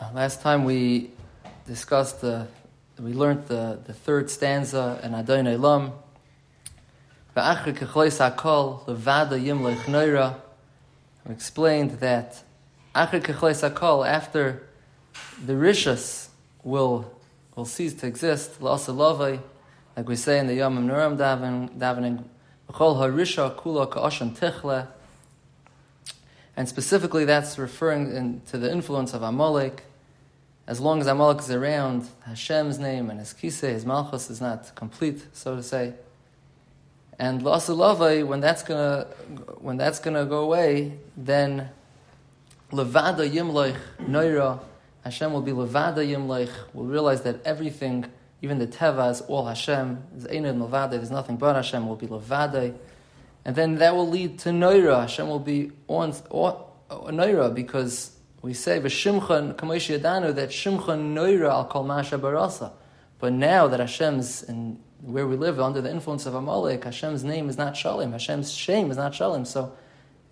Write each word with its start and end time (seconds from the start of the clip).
Uh, 0.00 0.08
last 0.14 0.42
time 0.42 0.62
we 0.64 1.10
discussed 1.66 2.20
the, 2.20 2.46
we 3.00 3.12
learned 3.12 3.48
the, 3.48 3.80
the 3.84 3.92
third 3.92 4.30
stanza 4.30 5.00
in 5.02 5.12
Adon 5.12 5.46
Olam. 5.46 5.90
We 11.26 11.34
explained 11.34 11.90
that 11.98 12.42
after 12.94 13.18
the 13.18 13.32
rishas 15.52 16.28
will 16.62 17.12
will 17.56 17.64
cease 17.64 17.94
to 17.94 18.06
exist, 18.06 18.62
like 18.62 20.06
we 20.06 20.14
say 20.14 20.38
in 20.38 20.46
the 20.46 20.54
Yom 20.54 20.88
Nuram 20.88 21.16
davening, 21.16 22.24
tichle, 24.36 24.86
and 26.56 26.68
specifically 26.68 27.24
that's 27.24 27.58
referring 27.58 28.14
in, 28.14 28.42
to 28.46 28.58
the 28.58 28.70
influence 28.70 29.12
of 29.12 29.22
Amalek. 29.22 29.82
As 30.68 30.80
long 30.80 31.00
as 31.00 31.06
Amalek 31.06 31.38
is 31.38 31.50
around, 31.50 32.06
Hashem's 32.26 32.78
name 32.78 33.08
and 33.08 33.18
his 33.18 33.32
kisei, 33.32 33.70
his 33.70 33.86
malchus 33.86 34.28
is 34.28 34.38
not 34.38 34.74
complete, 34.74 35.24
so 35.32 35.56
to 35.56 35.62
say. 35.62 35.94
And 37.18 37.40
La'asulavai, 37.40 38.26
when 38.26 38.40
that's 38.40 38.62
gonna 38.62 39.06
when 39.60 39.78
that's 39.78 39.98
gonna 39.98 40.26
go 40.26 40.40
away, 40.44 40.98
then 41.16 41.70
Levada 42.70 43.26
Yimloich 43.26 43.78
Noira, 43.98 44.60
Hashem 45.04 45.32
will 45.32 45.40
be 45.40 45.52
Levada 45.52 46.06
Yimloich, 46.06 46.52
will 46.74 46.84
realize 46.84 47.22
that 47.22 47.40
everything, 47.46 48.04
even 48.42 48.58
the 48.58 48.66
Teva, 48.66 49.10
is 49.10 49.22
all 49.22 49.46
Hashem. 49.46 50.02
There's 50.12 51.10
nothing 51.10 51.38
but 51.38 51.56
Hashem, 51.56 51.88
will 51.88 51.96
be 51.96 52.08
Levada. 52.08 52.76
And 53.46 53.56
then 53.56 53.76
that 53.76 53.96
will 53.96 54.08
lead 54.08 54.38
to 54.40 54.50
Noira. 54.50 55.00
Hashem 55.00 55.28
will 55.28 55.38
be 55.38 55.72
on, 55.88 56.12
on, 56.28 56.62
Noira 56.90 57.54
because 57.54 58.17
we 58.42 58.54
say 58.54 58.80
V'shimcha 58.80 59.54
Kamosh 59.54 59.98
Yadanu 59.98 60.34
that 60.34 60.50
Shimcha 60.50 60.96
Noira 60.96 61.50
al 61.50 61.64
Kol 61.66 61.84
Barasa. 61.84 62.72
But 63.18 63.32
now 63.32 63.66
that 63.66 63.80
Hashem's 63.80 64.42
in 64.44 64.78
where 65.00 65.26
we 65.26 65.36
live 65.36 65.60
under 65.60 65.80
the 65.80 65.90
influence 65.90 66.26
of 66.26 66.34
Amalek, 66.34 66.84
Hashem's 66.84 67.22
name 67.24 67.48
is 67.48 67.56
not 67.56 67.74
Shalim. 67.74 68.12
Hashem's 68.12 68.52
shame 68.52 68.90
is 68.90 68.96
not 68.96 69.12
Shalim. 69.12 69.46
So 69.46 69.72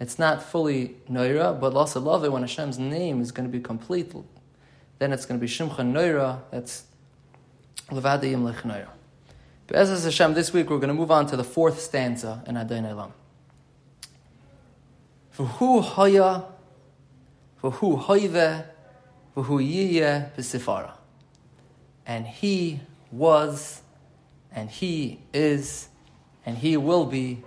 it's 0.01 0.19
not 0.19 0.43
fully 0.43 0.97
Noira, 1.11 1.59
but 1.59 1.73
Lasa 1.73 2.01
Love, 2.01 2.31
when 2.31 2.43
Hashem's 2.43 2.79
name 2.79 3.21
is 3.21 3.33
going 3.33 3.48
to 3.48 3.53
be 3.53 3.63
complete, 3.63 4.13
then 4.98 5.13
it's 5.13 5.25
going 5.25 5.39
to 5.39 5.45
be 5.45 5.51
Shimcha 5.51 5.77
Noira. 5.79 6.41
That's 6.51 6.85
Levadiyim 7.91 8.43
Lech 8.43 8.63
Noira. 8.63 8.89
But 9.67 9.77
as 9.77 10.05
Hashem, 10.05 10.35
this 10.35 10.53
week 10.53 10.70
we're 10.70 10.79
going 10.79 10.89
to 10.89 10.95
move 10.95 11.11
on 11.11 11.27
to 11.27 11.37
the 11.37 11.45
fourth 11.45 11.81
stanza 11.81 12.43
in 12.47 12.57
Adon 12.57 12.85
Olam. 12.85 13.13
V'hu 15.37 15.83
haya, 15.83 16.45
v'hu 17.70 18.03
hoive, 18.05 18.64
v'hu 19.36 19.47
yiyeh 19.47 20.34
b'sifara. 20.34 20.92
And 22.06 22.27
he 22.27 22.81
was, 23.11 23.83
and 24.53 24.70
he 24.70 25.20
is, 25.33 25.89
and 26.45 26.56
he 26.56 26.77
will 26.77 27.06
be 27.06 27.42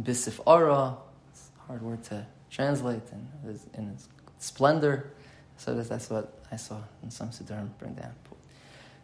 b'sifara. 0.00 0.96
It's 1.30 1.50
a 1.58 1.66
hard 1.66 1.82
word 1.82 2.04
to 2.04 2.26
translate 2.50 3.02
in 3.12 3.48
his, 3.48 3.66
in 3.74 3.88
his 3.90 4.08
splendor. 4.38 5.12
So 5.56 5.74
that's, 5.74 5.88
that's 5.88 6.10
what 6.10 6.40
I 6.50 6.56
saw 6.56 6.78
in 7.02 7.10
some 7.10 7.30
Siddurim 7.30 7.70
bring 7.78 7.94
down. 7.94 8.14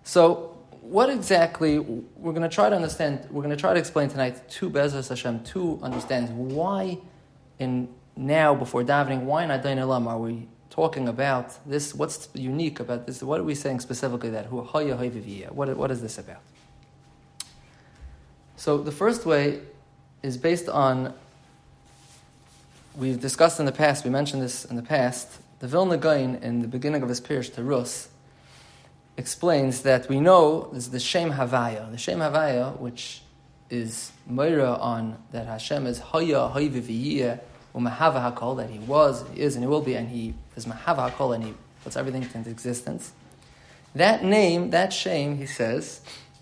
So 0.04 0.58
what 0.80 1.08
exactly 1.08 1.78
we're 1.78 2.32
going 2.32 2.42
to 2.42 2.48
try 2.48 2.68
to 2.68 2.76
understand? 2.76 3.26
We're 3.30 3.42
going 3.42 3.56
to 3.56 3.60
try 3.60 3.72
to 3.72 3.78
explain 3.78 4.08
tonight 4.08 4.48
two 4.48 4.68
Bezos 4.68 5.08
Hashem, 5.08 5.42
two 5.42 5.80
understands 5.82 6.30
why 6.30 6.98
in 7.58 7.88
now 8.16 8.54
before 8.54 8.84
davening, 8.84 9.22
why 9.22 9.44
in 9.44 9.50
Adain 9.50 9.78
Elam 9.78 10.06
are 10.06 10.18
we 10.18 10.48
talking 10.70 11.08
about 11.08 11.56
this? 11.68 11.94
What's 11.94 12.28
unique 12.34 12.80
about 12.80 13.06
this? 13.06 13.22
What 13.22 13.40
are 13.40 13.44
we 13.44 13.54
saying 13.54 13.80
specifically 13.80 14.30
that 14.30 14.50
what 14.50 15.76
what 15.76 15.90
is 15.90 16.02
this 16.02 16.18
about? 16.18 16.40
So 18.56 18.78
the 18.78 18.92
first 18.92 19.26
way 19.26 19.60
is 20.22 20.36
based 20.36 20.68
on 20.68 21.14
we've 22.96 23.20
discussed 23.20 23.60
in 23.60 23.66
the 23.66 23.72
past. 23.72 24.04
We 24.04 24.10
mentioned 24.10 24.42
this 24.42 24.64
in 24.64 24.76
the 24.76 24.82
past. 24.82 25.28
The 25.60 25.68
Vilna 25.68 25.96
Gaon 25.96 26.36
in 26.36 26.62
the 26.62 26.68
beginning 26.68 27.02
of 27.02 27.08
his 27.08 27.20
Pirish 27.20 27.54
to 27.54 27.62
Rus 27.62 28.08
explains 29.16 29.82
that 29.82 30.08
we 30.08 30.20
know 30.20 30.68
this 30.72 30.84
is 30.84 30.90
the 30.90 31.00
Shem 31.00 31.32
Havaya. 31.32 31.90
The 31.90 31.98
Shem 31.98 32.18
Havaya, 32.18 32.78
which 32.78 33.22
is 33.70 34.12
Moira 34.26 34.74
on 34.74 35.16
that 35.32 35.46
Hashem 35.46 35.86
is 35.86 35.98
Haya 35.98 36.50
Hayviviyah 36.54 37.40
Umahava 37.74 38.32
Hakol, 38.32 38.56
that 38.58 38.70
He 38.70 38.78
was, 38.78 39.24
He 39.34 39.40
is, 39.40 39.56
and 39.56 39.64
He 39.64 39.68
will 39.68 39.80
be, 39.80 39.94
and 39.94 40.08
He 40.08 40.34
is 40.56 40.66
Mahava 40.66 41.10
Hakol, 41.10 41.34
and 41.34 41.44
He 41.44 41.54
puts 41.82 41.96
everything 41.96 42.22
into 42.22 42.50
existence. 42.50 43.12
That 43.94 44.24
name, 44.24 44.70
that 44.70 44.92
Shem, 44.92 45.36
he 45.36 45.46
says, 45.46 46.00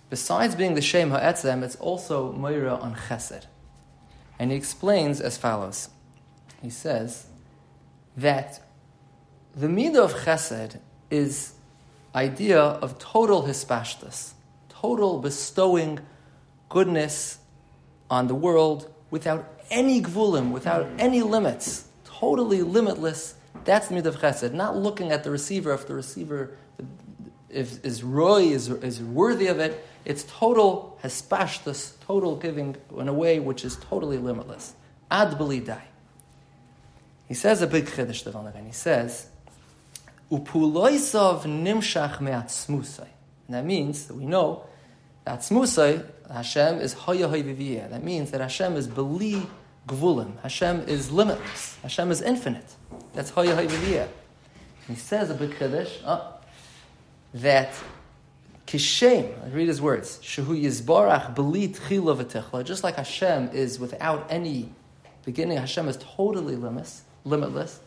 besides 0.08 0.54
being 0.54 0.74
the 0.74 0.80
Shem 0.80 1.10
Ha'etzem, 1.10 1.62
it's 1.62 1.76
also 1.76 2.32
Moira 2.32 2.76
on 2.76 2.94
Chesed. 2.94 3.44
And 4.38 4.50
he 4.50 4.56
explains 4.56 5.20
as 5.20 5.36
follows. 5.36 5.90
He 6.62 6.70
says 6.70 7.26
that 8.16 8.62
the 9.54 9.66
midah 9.66 10.04
of 10.04 10.14
Chesed 10.14 10.80
is 11.10 11.52
idea 12.14 12.60
of 12.60 12.98
total 12.98 13.42
hispashtus, 13.42 14.32
total 14.70 15.18
bestowing 15.18 15.98
goodness 16.70 17.38
on 18.08 18.28
the 18.28 18.34
world 18.34 18.90
without 19.10 19.61
any 19.72 20.00
gvulim, 20.00 20.52
without 20.52 20.86
any 20.98 21.22
limits, 21.22 21.88
totally 22.04 22.62
limitless. 22.62 23.34
That's 23.64 23.88
the 23.88 23.98
of 23.98 24.16
chesed. 24.18 24.52
Not 24.52 24.76
looking 24.76 25.10
at 25.10 25.24
the 25.24 25.30
receiver 25.30 25.72
if 25.72 25.88
the 25.88 25.94
receiver 25.94 26.56
if, 27.48 27.84
is 27.84 28.02
roy, 28.02 28.44
is, 28.44 28.68
is 28.68 29.00
worthy 29.02 29.48
of 29.48 29.58
it. 29.58 29.84
It's 30.04 30.24
total 30.24 30.98
hispashtus, 31.02 31.92
total 32.06 32.36
giving 32.36 32.76
in 32.96 33.08
a 33.08 33.12
way 33.12 33.38
which 33.40 33.64
is 33.64 33.76
totally 33.76 34.18
limitless. 34.18 34.74
Ad 35.10 35.36
die. 35.38 35.88
He 37.28 37.34
says 37.34 37.62
a 37.62 37.66
big 37.66 37.86
chiddush, 37.86 38.24
the 38.24 38.60
He 38.60 38.72
says 38.72 39.28
Upuloisav 40.30 41.42
nimshach 41.42 42.20
me'atzmusai. 42.20 43.08
And 43.46 43.56
that 43.56 43.64
means 43.64 44.06
that 44.06 44.14
we 44.14 44.26
know 44.26 44.64
that 45.24 45.40
atzmusai, 45.40 46.06
Hashem 46.32 46.80
is 46.80 46.94
hoya. 46.94 47.28
That 47.28 48.02
means 48.02 48.30
that 48.30 48.40
Hashem 48.40 48.76
is 48.76 48.86
beli 48.86 49.46
gvulim. 49.86 50.40
Hashem 50.42 50.88
is 50.88 51.10
limitless. 51.10 51.76
Hashem 51.82 52.10
is 52.10 52.22
infinite. 52.22 52.74
That's 53.12 53.30
hoya 53.30 53.56
hoyviviyah. 53.56 54.08
He 54.88 54.94
says 54.94 55.30
a 55.30 55.34
big 55.34 55.50
chiddush 55.50 55.90
oh, 56.04 56.12
uh, 56.12 56.32
that 57.34 57.72
kishem. 58.66 59.32
I 59.44 59.48
read 59.48 59.68
his 59.68 59.80
words. 59.80 60.18
Shehu 60.22 60.60
yizbarach 60.60 61.34
beli 61.34 61.68
tchila 61.68 62.22
v'techla. 62.22 62.64
Just 62.64 62.82
like 62.84 62.96
Hashem 62.96 63.50
is 63.52 63.78
without 63.78 64.26
any 64.30 64.70
beginning, 65.24 65.58
Hashem 65.58 65.88
is 65.88 65.96
totally 65.98 66.56
limitless. 66.56 67.02
Limitless. 67.24 67.80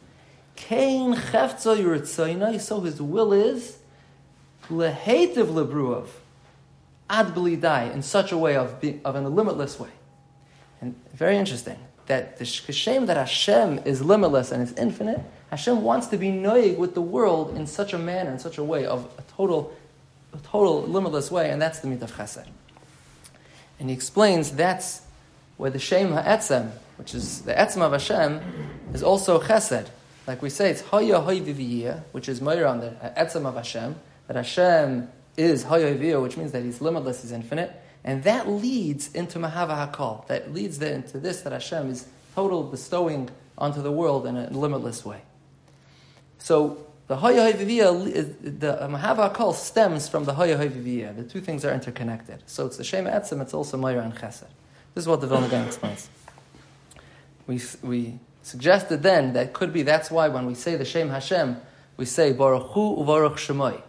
Kain 0.56 1.16
chefza 1.16 1.78
yurtzaina, 1.78 2.60
so 2.62 2.80
his 2.80 3.02
will 3.02 3.34
is 3.34 3.78
lehetiv 4.70 5.48
lebruav 5.48 6.08
ad 7.10 7.28
belidai 7.36 7.94
in 7.94 8.02
such 8.02 8.32
a 8.32 8.38
way 8.38 8.56
of 8.56 8.80
being, 8.80 9.02
of 9.04 9.16
in 9.16 9.26
a 9.26 9.30
limitless 9.30 9.80
way. 9.80 9.90
And 10.86 10.94
very 11.16 11.36
interesting 11.36 11.80
that 12.06 12.38
the 12.38 12.46
shame 12.46 13.08
that 13.08 13.18
Hashem 13.18 13.80
is 13.86 14.04
limitless 14.04 14.52
and 14.52 14.62
is 14.62 14.72
infinite. 14.74 15.20
Hashem 15.50 15.82
wants 15.82 16.06
to 16.08 16.18
be 16.18 16.28
noig 16.28 16.78
with 16.78 16.94
the 16.94 17.02
world 17.02 17.58
in 17.58 17.66
such 17.66 17.92
a 17.92 17.98
manner, 17.98 18.30
in 18.30 18.38
such 18.38 18.60
a 18.60 18.64
way 18.64 18.86
of 18.86 19.12
a 19.18 19.24
total, 19.36 19.76
a 20.32 20.38
total 20.38 20.84
limitless 20.84 21.32
way, 21.32 21.50
and 21.50 21.60
that's 21.60 21.80
the 21.80 21.88
mit 21.88 22.04
of 22.04 22.16
Chesed. 22.16 22.46
And 23.80 23.90
he 23.90 23.96
explains 23.96 24.52
that's 24.52 25.02
where 25.58 25.72
the 25.72 25.80
Shem 25.80 26.12
Ha'etzem, 26.12 26.70
which 26.98 27.16
is 27.16 27.42
the 27.42 27.54
Etzem 27.54 27.82
of 27.82 27.94
Hashem, 27.94 28.42
is 28.94 29.02
also 29.02 29.42
Chesed. 29.42 29.88
Like 30.28 30.44
we 30.44 30.52
say, 30.52 30.70
it's 30.70 30.82
Haya 30.82 31.16
Hayviviyah, 31.16 32.04
which 32.12 32.30
is 32.30 32.42
Moira 32.42 32.70
on 32.70 32.80
the 32.82 32.92
Etzem 33.18 33.48
of 33.48 33.56
Hashem, 33.56 33.96
that 34.28 34.36
Hashem 34.36 35.08
is 35.36 35.64
Hayaviyah, 35.64 36.22
which 36.22 36.38
means 36.38 36.52
that 36.52 36.62
He's 36.62 36.80
limitless, 36.80 37.24
He's 37.24 37.32
infinite. 37.32 37.82
And 38.06 38.24
that 38.24 38.48
leads 38.48 39.12
into 39.14 39.40
Mahava 39.40 39.92
Hakal. 39.92 40.28
That 40.28 40.54
leads 40.54 40.78
then 40.78 40.94
into 40.98 41.18
this, 41.20 41.42
that 41.42 41.52
Hashem 41.52 41.90
is 41.90 42.08
total 42.36 42.64
bestowing 42.64 43.32
onto 43.58 43.82
the 43.82 43.92
world 43.92 44.28
in 44.28 44.38
a 44.38 44.48
limitless 44.52 45.04
way. 45.04 45.24
So 46.38 46.86
the 47.08 47.18
Haya 47.18 47.52
Hayviviyah, 47.52 48.60
the 48.60 48.78
Mahava 48.88 49.34
Hakal 49.34 49.56
stems 49.56 50.08
from 50.08 50.26
the 50.26 50.36
Haya 50.36 50.56
Hayviviyah. 50.56 51.16
The 51.16 51.24
two 51.24 51.42
things 51.42 51.66
are 51.66 51.74
interconnected. 51.74 52.44
So 52.46 52.68
it's 52.68 52.78
the 52.78 52.84
Shem 52.84 53.06
Etzem, 53.06 53.42
it's 53.42 53.56
also 53.56 53.76
Moira 53.76 54.04
and 54.04 54.16
Chesed. 54.16 54.46
This 54.94 55.04
is 55.04 55.08
what 55.08 55.20
the 55.20 55.28
Vilna 55.28 55.50
Gaon 55.50 55.66
explains. 55.66 56.08
We, 57.48 57.60
we 57.82 58.20
suggested 58.44 59.02
then 59.02 59.34
that 59.34 59.54
could 59.54 59.74
be 59.74 59.82
that's 59.82 60.12
why 60.12 60.28
when 60.28 60.46
we 60.46 60.54
say 60.54 60.76
the 60.76 60.86
Shem 60.86 61.10
Hashem, 61.10 61.58
we 61.98 62.06
say 62.06 62.34
Baruch 62.34 62.72
Hu 62.74 62.98
uVaruch 62.98 63.38
Shemoi. 63.38 63.82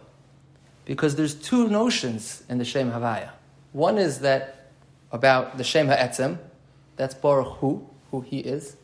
Because 0.85 1.15
there's 1.15 1.35
two 1.35 1.67
notions 1.67 2.43
in 2.49 2.57
the 2.57 2.65
Shem 2.65 2.91
Havaya. 2.91 3.29
One 3.77 3.99
is 3.99 4.21
that 4.21 4.71
about 5.11 5.59
the 5.59 5.63
Shem 5.63 5.87
Ha'etzem, 5.87 6.39
that's 6.95 7.13
Baruch 7.13 7.59
Hu, 7.59 7.87
who 8.09 8.21
he 8.21 8.39
is. 8.39 8.75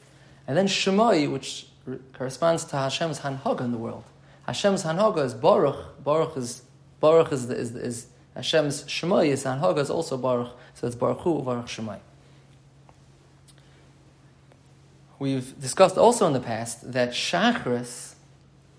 And 0.45 0.55
then 0.55 0.67
Shemoi, 0.67 1.31
which 1.31 1.65
corresponds 2.13 2.63
to 2.65 2.75
Hashem's 2.75 3.21
Hanhag 3.21 3.59
in 3.59 3.71
the 3.71 3.79
world. 3.79 4.03
Hashem's 4.45 4.83
Hanhaga 4.83 5.25
is 5.25 5.33
Baruch. 5.33 6.03
Baruch 6.03 6.37
is 6.37 6.61
Baruch 6.99 7.31
is, 7.31 7.49
is, 7.49 7.75
is 7.75 8.05
Hashem's 8.35 8.83
Shemai. 8.83 9.29
Is 9.29 9.45
Hanhaga 9.45 9.79
is 9.79 9.89
also 9.89 10.15
Baruch. 10.15 10.51
So 10.75 10.85
it's 10.85 10.95
Baruch 10.95 11.21
Hu, 11.21 11.41
Baruch 11.41 11.65
Shemai. 11.65 11.97
We've 15.17 15.59
discussed 15.59 15.97
also 15.97 16.27
in 16.27 16.33
the 16.33 16.39
past 16.39 16.91
that 16.91 17.13
Shachris 17.13 18.13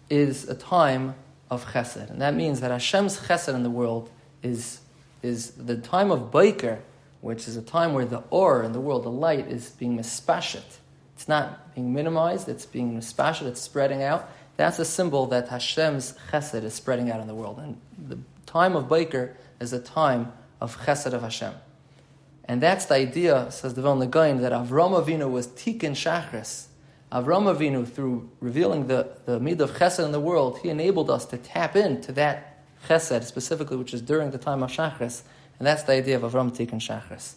is 0.09 0.49
a 0.49 0.55
time 0.55 1.17
of 1.51 1.73
Chesed, 1.73 2.09
and 2.09 2.23
that 2.23 2.35
means 2.35 2.61
that 2.61 2.71
Hashem's 2.71 3.19
Chesed 3.19 3.53
in 3.53 3.65
the 3.65 3.71
world 3.71 4.11
is 4.45 4.79
is 5.25 5.53
the 5.53 5.77
time 5.77 6.11
of 6.11 6.31
Baker, 6.31 6.81
which 7.23 7.49
is 7.49 7.57
a 7.57 7.63
time 7.63 7.95
where 7.95 8.05
the 8.05 8.23
or 8.29 8.63
in 8.63 8.73
the 8.73 8.81
world, 8.81 9.05
the 9.05 9.11
light, 9.11 9.49
is 9.49 9.71
being 9.71 9.99
mispashet. 9.99 10.77
It's 11.17 11.27
not 11.27 11.75
being 11.75 11.95
minimized, 11.95 12.49
it's 12.49 12.67
being 12.67 12.97
mispashet, 12.97 13.47
it's 13.47 13.61
spreading 13.61 14.03
out. 14.03 14.29
That's 14.57 14.79
a 14.79 14.85
symbol 14.85 15.27
that 15.27 15.49
Hashem's 15.49 16.15
chesed 16.31 16.63
is 16.63 16.75
spreading 16.75 17.11
out 17.11 17.21
in 17.21 17.27
the 17.27 17.35
world. 17.35 17.59
And 17.59 17.81
the 17.99 18.19
time 18.45 18.77
of 18.77 18.89
Baker 18.89 19.35
is 19.61 19.73
a 19.73 19.81
time 19.81 20.33
of 20.61 20.77
chesed 20.85 21.13
of 21.13 21.23
Hashem. 21.23 21.55
And 22.45 22.61
that's 22.61 22.85
the 22.85 22.95
idea, 22.95 23.51
says 23.51 23.73
the 23.73 23.81
Vilna 23.81 24.07
that 24.07 24.53
Avram 24.53 25.03
Avinu 25.03 25.31
was 25.31 25.47
tikkun 25.47 25.93
shachris. 25.93 26.67
Avram 27.11 27.53
Avinu, 27.53 27.89
through 27.89 28.29
revealing 28.41 28.87
the, 28.89 29.09
the 29.25 29.41
mid 29.41 29.61
of 29.63 29.71
chesed 29.71 30.05
in 30.05 30.13
the 30.13 30.21
world, 30.21 30.59
he 30.63 30.69
enabled 30.69 31.11
us 31.11 31.25
to 31.27 31.39
tap 31.39 31.75
into 31.75 32.13
that 32.13 32.54
chesed, 32.87 33.25
specifically, 33.25 33.77
which 33.77 33.95
is 33.95 34.03
during 34.03 34.31
the 34.31 34.39
time 34.39 34.63
of 34.63 34.71
shachris. 34.71 35.23
And 35.59 35.67
that's 35.67 35.83
the 35.85 35.93
idea 35.93 36.17
of 36.17 36.23
Avram 36.23 36.51
tikkun 36.51 36.81
shachris. 36.81 37.35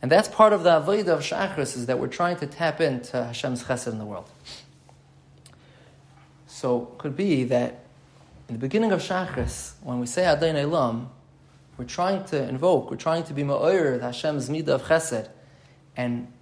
And 0.00 0.10
that's 0.10 0.28
part 0.28 0.52
of 0.52 0.62
the 0.62 0.70
avodah 0.70 1.08
of 1.08 1.20
shachris, 1.20 1.76
is 1.76 1.86
that 1.86 1.98
we're 1.98 2.08
trying 2.08 2.36
to 2.38 2.46
tap 2.46 2.80
into 2.80 3.24
Hashem's 3.24 3.64
chesed 3.64 3.88
in 3.88 3.98
the 3.98 4.04
world. 4.04 4.28
So 6.46 6.90
it 6.92 6.98
could 6.98 7.16
be 7.16 7.44
that 7.44 7.84
in 8.48 8.54
the 8.54 8.58
beginning 8.58 8.90
of 8.90 9.00
Shachris, 9.00 9.74
when 9.82 10.00
we 10.00 10.06
say 10.06 10.22
Adain 10.22 10.56
Elam, 10.56 11.10
we're 11.76 11.84
trying 11.84 12.24
to 12.24 12.48
invoke, 12.48 12.90
we're 12.90 12.96
trying 12.96 13.22
to 13.24 13.34
be 13.34 13.44
Ma'ir, 13.44 14.00
Hashem's 14.00 14.48
Midah 14.48 14.68
of 14.68 14.82
Chesed. 14.82 15.28
And 15.96 16.32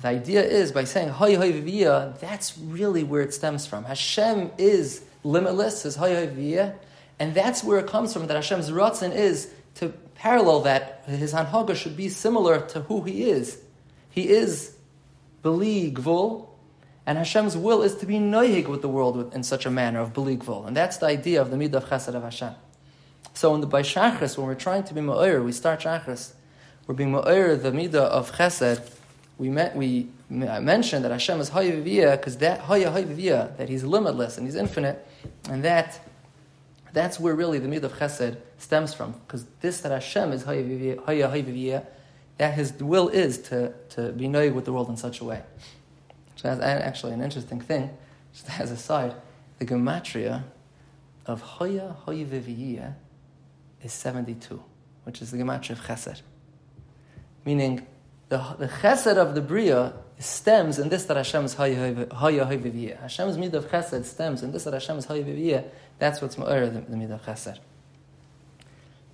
the 0.00 0.08
idea 0.08 0.42
is 0.42 0.72
by 0.72 0.84
saying 0.84 1.10
Hay 1.10 1.34
Hay 1.34 1.52
Viviyah, 1.52 2.18
that's 2.20 2.56
really 2.56 3.02
where 3.02 3.20
it 3.20 3.34
stems 3.34 3.66
from. 3.66 3.84
Hashem 3.84 4.52
is 4.56 5.02
limitless, 5.24 5.84
is 5.84 5.96
Hay 5.96 6.14
Hay 6.14 6.28
Viviyah, 6.28 6.74
and 7.18 7.34
that's 7.34 7.64
where 7.64 7.78
it 7.78 7.86
comes 7.86 8.12
from, 8.12 8.26
that 8.26 8.34
Hashem's 8.34 8.70
Ratzin 8.70 9.14
is 9.14 9.50
to 9.76 9.88
parallel 10.14 10.60
that, 10.60 11.04
his 11.06 11.32
Hanhaga 11.32 11.74
should 11.74 11.96
be 11.96 12.08
similar 12.08 12.60
to 12.68 12.80
who 12.82 13.02
he 13.02 13.30
is. 13.30 13.58
He 14.10 14.28
is 14.28 14.76
Beli 15.42 15.92
Gvul, 15.92 16.48
and 17.06 17.16
Hashem's 17.16 17.56
will 17.56 17.82
is 17.82 17.94
to 17.96 18.06
be 18.06 18.16
noyig 18.16 18.68
with 18.68 18.82
the 18.82 18.88
world 18.88 19.32
in 19.34 19.42
such 19.42 19.64
a 19.64 19.70
manner 19.70 20.00
of 20.00 20.12
beligvul. 20.12 20.66
And 20.66 20.76
that's 20.76 20.98
the 20.98 21.06
idea 21.06 21.40
of 21.40 21.50
the 21.50 21.56
midah 21.56 21.74
of 21.74 21.84
chesed 21.86 22.14
of 22.14 22.22
Hashem. 22.22 22.54
So 23.32 23.54
in 23.54 23.62
the 23.62 23.66
by 23.66 23.82
shachris, 23.82 24.36
when 24.36 24.46
we're 24.46 24.54
trying 24.54 24.84
to 24.84 24.92
be 24.92 25.00
ma'ir, 25.00 25.42
we 25.42 25.52
start 25.52 25.80
shachris, 25.80 26.32
we're 26.86 26.94
being 26.94 27.12
ma'ir 27.12 27.62
the 27.62 27.70
midah 27.70 27.94
of 27.94 28.32
chesed. 28.32 28.90
We 29.38 29.48
met, 29.48 29.76
we 29.76 30.08
mentioned 30.28 31.04
that 31.04 31.12
Hashem 31.12 31.40
is 31.40 31.50
hayaviviyah 31.50 32.18
because 32.18 32.36
that 32.38 32.62
hayaviviyah 32.62 33.56
that 33.56 33.68
He's 33.68 33.84
limitless 33.84 34.36
and 34.36 34.46
He's 34.46 34.56
infinite, 34.56 35.06
and 35.48 35.64
that 35.64 36.00
that's 36.92 37.20
where 37.20 37.34
really 37.34 37.58
the 37.58 37.68
midah 37.68 37.84
of 37.84 37.92
chesed 37.94 38.38
stems 38.58 38.94
from. 38.94 39.12
Because 39.26 39.44
this 39.60 39.80
that 39.80 39.92
Hashem 39.92 40.32
is 40.32 40.44
hayaviviyah, 40.44 41.86
that 42.38 42.54
His 42.54 42.72
will 42.72 43.08
is 43.08 43.38
to 43.42 43.72
to 43.90 44.12
be 44.12 44.26
noyig 44.26 44.54
with 44.54 44.64
the 44.64 44.72
world 44.72 44.88
in 44.88 44.96
such 44.96 45.20
a 45.20 45.24
way. 45.24 45.42
So 46.36 46.54
that's 46.54 46.60
actually 46.60 47.12
an 47.12 47.20
interesting 47.20 47.60
thing, 47.60 47.90
just 48.32 48.48
as 48.60 48.70
a 48.70 48.76
side. 48.76 49.14
The 49.58 49.66
gematria 49.66 50.44
of 51.26 51.40
Hoya 51.40 51.96
Hoya 52.00 52.94
is 53.82 53.92
72, 53.92 54.62
which 55.04 55.20
is 55.20 55.30
the 55.30 55.38
gematria 55.38 55.70
of 55.70 55.80
Chesed. 55.80 56.22
Meaning, 57.44 57.86
the, 58.28 58.38
the 58.58 58.68
Chesed 58.68 59.16
of 59.16 59.34
the 59.34 59.40
Bria 59.40 59.94
stems 60.18 60.78
in 60.78 60.88
this 60.88 61.04
that 61.04 61.16
Hashem's 61.16 61.54
Hoya 61.54 62.46
Hashem's 63.00 63.38
mid 63.38 63.54
of 63.54 63.70
Chesed 63.70 64.04
stems 64.04 64.42
in 64.42 64.52
this 64.52 64.64
that 64.64 64.74
Hashem's 64.74 65.04
Hoya 65.04 65.64
That's 65.98 66.20
what's 66.20 66.36
Ma'ir, 66.36 66.72
the, 66.72 66.80
the 66.80 66.96
mid 66.96 67.10
of 67.10 67.24
Chesed. 67.24 67.58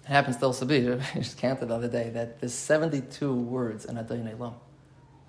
It 0.04 0.08
happens 0.08 0.36
to 0.38 0.46
also 0.46 0.66
be, 0.66 0.90
I 0.92 0.98
just 1.14 1.38
counted 1.38 1.66
the 1.66 1.74
other 1.74 1.88
day, 1.88 2.10
that 2.10 2.40
there's 2.40 2.54
72 2.54 3.34
words 3.34 3.84
in 3.84 3.98
Adonai 3.98 4.32
Elam. 4.32 4.54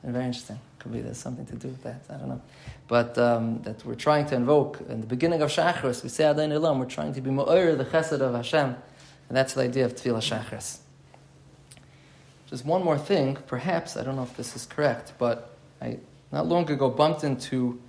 Very 0.04 0.26
interesting. 0.26 0.60
Could 0.80 0.94
be 0.94 1.02
there's 1.02 1.18
something 1.18 1.46
to 1.48 1.56
do 1.56 1.70
with 1.70 1.82
that. 1.84 2.04
I 2.10 2.18
don't 2.18 2.30
know. 2.30 2.42
But 2.88 3.18
um, 3.18 3.64
that 3.64 3.84
we're 3.84 3.96
trying 3.96 4.28
to 4.28 4.36
invoke 4.36 4.82
in 4.88 5.02
the 5.02 5.08
beginning 5.08 5.42
of 5.42 5.50
Shachris, 5.50 6.04
we 6.04 6.10
say 6.10 6.26
Adain 6.26 6.52
Elam, 6.52 6.78
we're 6.78 6.86
trying 6.86 7.14
to 7.14 7.22
be 7.22 7.32
Mu'ir, 7.32 7.76
the 7.76 7.86
chesed 7.86 8.20
of 8.22 8.36
Hashem. 8.36 8.76
And 9.28 9.36
that's 9.36 9.54
the 9.54 9.62
idea 9.62 9.86
of 9.86 9.96
Tefillah 9.96 10.22
Shachris. 10.22 10.80
Just 12.48 12.66
one 12.66 12.84
more 12.84 13.00
thing, 13.00 13.38
perhaps, 13.48 13.98
I 13.98 14.04
don't 14.04 14.16
know 14.16 14.24
if 14.24 14.38
this 14.38 14.56
is 14.56 14.68
correct, 14.68 15.14
but 15.18 15.55
I 15.82 16.00
not 16.32 16.48
long 16.48 16.70
ago 16.70 16.90
bumped 16.90 17.24
into 17.24 17.80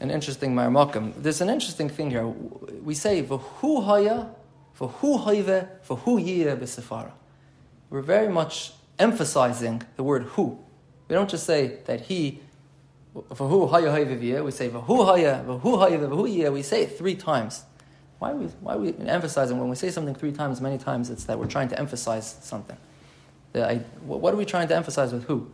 an 0.00 0.10
interesting 0.10 0.54
Marmakim. 0.54 1.12
There's 1.16 1.40
an 1.40 1.48
interesting 1.48 1.88
thing 1.88 2.10
here. 2.10 2.26
We 2.26 2.94
say, 2.94 3.22
V'hu 3.22 3.84
haya, 3.84 4.28
v'hu 4.78 5.24
hayve, 5.24 5.68
v'hu 5.86 6.22
yiyeh 6.22 6.58
b'sefara. 6.58 7.12
We're 7.90 8.02
very 8.02 8.28
much 8.28 8.72
emphasizing 8.98 9.82
the 9.96 10.02
word 10.02 10.24
who. 10.24 10.58
We 11.08 11.14
don't 11.14 11.30
just 11.30 11.46
say 11.46 11.78
that 11.84 12.02
he, 12.02 12.40
who 13.14 13.66
haya 13.66 13.90
haya 13.90 14.42
we 14.42 14.50
say 14.50 14.70
who 14.70 15.04
haya, 15.04 15.42
for 15.44 15.58
who 15.58 15.78
haya, 15.78 15.98
for 15.98 16.16
we 16.52 16.62
say 16.62 16.82
it 16.82 16.98
three 16.98 17.14
times. 17.14 17.64
Why 18.18 18.32
are 18.32 18.36
we, 18.36 18.46
why 18.46 18.74
are 18.74 18.78
we 18.78 18.94
emphasizing 19.06 19.58
when 19.58 19.68
we 19.68 19.76
say 19.76 19.90
something 19.90 20.14
three 20.14 20.32
times, 20.32 20.60
many 20.60 20.78
times, 20.78 21.10
it's 21.10 21.24
that 21.24 21.38
we're 21.38 21.46
trying 21.46 21.68
to 21.68 21.78
emphasize 21.78 22.36
something. 22.42 22.76
The, 23.52 23.68
I, 23.68 23.76
what 24.06 24.32
are 24.32 24.36
we 24.36 24.44
trying 24.44 24.68
to 24.68 24.76
emphasize 24.76 25.12
with 25.12 25.24
who? 25.24 25.50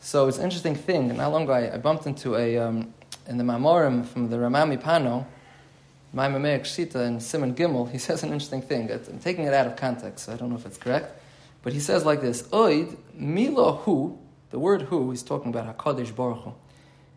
So 0.00 0.28
it's 0.28 0.38
an 0.38 0.44
interesting 0.44 0.74
thing. 0.74 1.10
And 1.10 1.18
not 1.18 1.30
long 1.30 1.44
ago, 1.44 1.52
I, 1.52 1.74
I 1.74 1.78
bumped 1.78 2.06
into 2.06 2.36
a, 2.36 2.56
um, 2.58 2.94
in 3.28 3.36
the 3.36 3.44
Mamorim 3.44 4.06
from 4.06 4.30
the 4.30 4.38
Rama 4.38 4.76
MiPano, 4.76 5.26
Maimameh 6.14 6.60
Shita 6.60 6.96
and 6.96 7.22
Simon 7.22 7.54
Gimel, 7.54 7.90
he 7.90 7.98
says 8.06 8.22
an 8.22 8.32
interesting 8.32 8.62
thing. 8.62 8.90
I'm 8.90 9.18
taking 9.20 9.44
it 9.44 9.54
out 9.54 9.66
of 9.66 9.76
context, 9.76 10.24
so 10.24 10.32
I 10.32 10.36
don't 10.36 10.50
know 10.50 10.56
if 10.56 10.66
it's 10.66 10.78
correct. 10.78 11.20
But 11.62 11.74
he 11.74 11.80
says 11.80 12.04
like 12.04 12.22
this, 12.22 12.42
Oid 12.44 12.96
milo 13.14 13.76
hu 13.76 14.18
the 14.50 14.58
word 14.58 14.82
who, 14.82 15.10
he's 15.10 15.22
talking 15.22 15.54
about 15.54 15.76
HaKadosh 15.78 16.14
Baruch 16.14 16.42
Hu. 16.42 16.54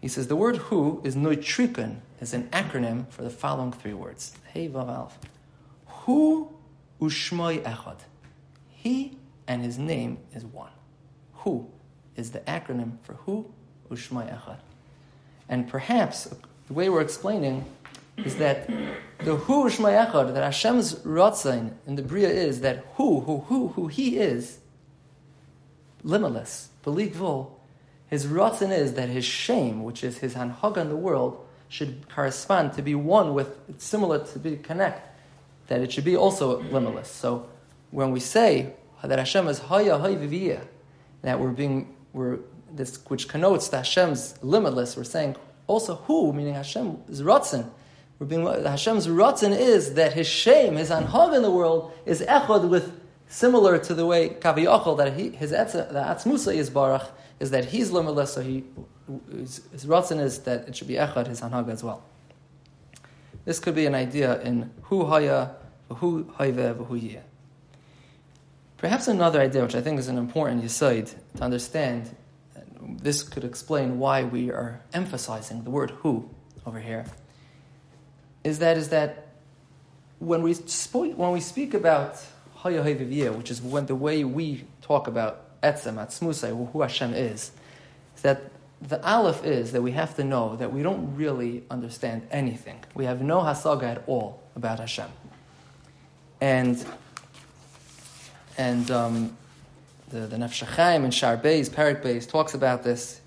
He 0.01 0.07
says 0.07 0.27
the 0.27 0.35
word 0.35 0.57
who 0.57 1.01
is 1.03 1.15
noitrikon, 1.15 1.97
is 2.19 2.33
an 2.33 2.47
acronym 2.49 3.09
for 3.09 3.23
the 3.23 3.29
following 3.29 3.71
three 3.71 3.93
words. 3.93 4.37
Hey 4.53 4.69
Vav 4.69 4.87
Alf. 4.89 5.17
Hu 5.87 6.49
ushmoi 7.01 7.63
echad. 7.63 7.99
He 8.69 9.17
and 9.47 9.63
his 9.63 9.79
name 9.79 10.19
is 10.33 10.45
one. 10.45 10.71
Who 11.37 11.69
is 12.15 12.31
the 12.31 12.39
acronym 12.41 12.97
for 13.03 13.13
who 13.13 13.45
ushmoi 13.89 14.31
echad. 14.31 14.59
And 15.49 15.67
perhaps 15.67 16.33
the 16.67 16.73
way 16.73 16.89
we're 16.89 17.01
explaining 17.01 17.65
is 18.17 18.35
that 18.37 18.67
the 19.19 19.35
hu 19.35 19.65
ushmoi 19.65 20.05
echad, 20.05 20.33
that 20.33 20.43
Hashem's 20.43 20.95
ratzain 20.95 21.73
in 21.87 21.95
the 21.95 22.01
Bria 22.01 22.29
is 22.29 22.61
that 22.61 22.85
who, 22.95 23.21
who, 23.21 23.39
who, 23.39 23.69
who 23.69 23.87
he 23.87 24.17
is, 24.17 24.59
limitless 26.03 26.69
Belikvul, 26.83 27.49
his 28.07 28.27
rotten 28.27 28.71
is 28.71 28.93
that 28.93 29.09
his 29.09 29.25
shame, 29.25 29.83
which 29.83 30.03
is 30.03 30.19
his 30.19 30.35
hanhaga 30.35 30.77
in 30.77 30.89
the 30.89 30.95
world, 30.95 31.43
should 31.67 32.07
correspond 32.09 32.73
to 32.73 32.81
be 32.81 32.93
one 32.93 33.33
with, 33.33 33.57
similar 33.79 34.23
to 34.23 34.37
be 34.37 34.57
connect, 34.57 35.19
that 35.67 35.81
it 35.81 35.91
should 35.91 36.03
be 36.03 36.15
also 36.15 36.61
limitless. 36.61 37.09
So 37.09 37.47
when 37.89 38.11
we 38.11 38.19
say 38.19 38.73
that 39.03 39.17
Hashem 39.17 39.47
is 39.47 39.59
haya 39.59 39.97
hay 39.97 40.59
that 41.23 41.39
we're 41.39 41.49
being, 41.49 41.92
we're, 42.13 42.39
this, 42.71 42.99
which 43.07 43.27
connotes 43.27 43.67
that 43.69 43.79
Hashem's 43.79 44.35
limitless, 44.41 44.95
we're 44.95 45.03
saying 45.03 45.35
also 45.67 45.95
who, 45.95 46.31
meaning 46.33 46.53
Hashem 46.53 47.03
is 47.09 47.21
rotzen. 47.21 47.69
We're 48.19 48.27
being, 48.27 48.45
Hashem's 48.45 49.07
rotzen 49.07 49.57
is 49.57 49.95
that 49.95 50.13
his 50.13 50.27
shame, 50.27 50.75
his 50.75 50.89
anhag 50.89 51.35
in 51.35 51.41
the 51.41 51.51
world, 51.51 51.91
is 52.05 52.21
echad 52.21 52.69
with 52.69 53.03
Similar 53.33 53.79
to 53.79 53.95
the 53.95 54.05
way 54.05 54.29
Kaviyachol, 54.29 54.95
that 54.97 55.15
he, 55.15 55.29
his 55.29 55.51
etza, 55.51 55.91
the 55.91 56.01
Atzmusa 56.01 56.53
is 56.53 56.69
Barach, 56.69 57.09
is 57.39 57.49
that 57.49 57.65
he's 57.65 57.89
limitless, 57.89 58.35
so 58.35 58.41
he, 58.41 58.63
his, 59.31 59.59
his 59.71 59.87
Ratzin 59.87 60.21
is 60.21 60.37
that 60.41 60.67
it 60.67 60.75
should 60.75 60.87
be 60.87 60.93
Echad, 60.93 61.25
his 61.25 61.41
Hanhaga 61.41 61.69
as 61.69 61.83
well. 61.83 62.03
This 63.43 63.57
could 63.57 63.73
be 63.73 63.87
an 63.87 63.95
idea 63.95 64.39
in 64.41 64.69
Hu 64.83 65.05
Haya, 65.05 65.55
Hu 65.89 66.25
Hayve, 66.37 66.85
Hu 66.85 66.95
Yeh. 66.95 67.21
Perhaps 68.83 69.07
another 69.07 69.39
idea, 69.39 69.61
which 69.61 69.75
I 69.75 69.81
think 69.81 69.97
is 69.97 70.09
an 70.09 70.17
important 70.17 70.61
yisoid 70.61 71.15
to 71.37 71.41
understand, 71.41 72.13
this 72.81 73.23
could 73.23 73.45
explain 73.45 73.97
why 73.97 74.25
we 74.25 74.51
are 74.51 74.81
emphasizing 74.91 75.63
the 75.63 75.69
word 75.69 75.91
who 75.91 76.29
over 76.65 76.81
here, 76.81 77.05
is 78.43 78.59
that 78.59 78.75
is 78.75 78.89
that 78.89 79.35
when 80.19 80.41
we, 80.41 80.53
when 80.53 81.31
we 81.31 81.39
speak 81.39 81.73
about 81.73 82.21
which 82.65 83.51
is 83.51 83.61
when 83.61 83.85
the 83.85 83.95
way 83.95 84.25
we 84.25 84.65
talk 84.81 85.07
about 85.07 85.61
etzem, 85.61 85.95
atzmusai, 85.95 86.49
who 86.73 86.81
Hashem 86.81 87.13
is, 87.13 87.51
is 88.17 88.21
that 88.23 88.51
the 88.81 89.01
aleph 89.07 89.45
is 89.45 89.71
that 89.71 89.81
we 89.81 89.93
have 89.93 90.13
to 90.17 90.25
know 90.25 90.57
that 90.57 90.73
we 90.73 90.83
don't 90.83 91.15
really 91.15 91.63
understand 91.71 92.27
anything. 92.31 92.83
We 92.95 93.05
have 93.05 93.21
no 93.21 93.39
hasaga 93.39 93.83
at 93.83 94.03
all 94.07 94.43
about 94.57 94.79
Hashem. 94.81 95.07
And 96.41 96.85
and 98.57 98.89
um, 98.91 99.37
the, 100.09 100.21
the 100.21 100.37
Nefesh 100.37 100.65
HaChaim 100.65 101.05
in 101.05 101.11
Shar 101.11 101.37
Beis, 101.37 101.69
Perik 101.69 102.03
Beis, 102.03 102.29
talks 102.29 102.53
about 102.53 102.83
this. 102.83 103.19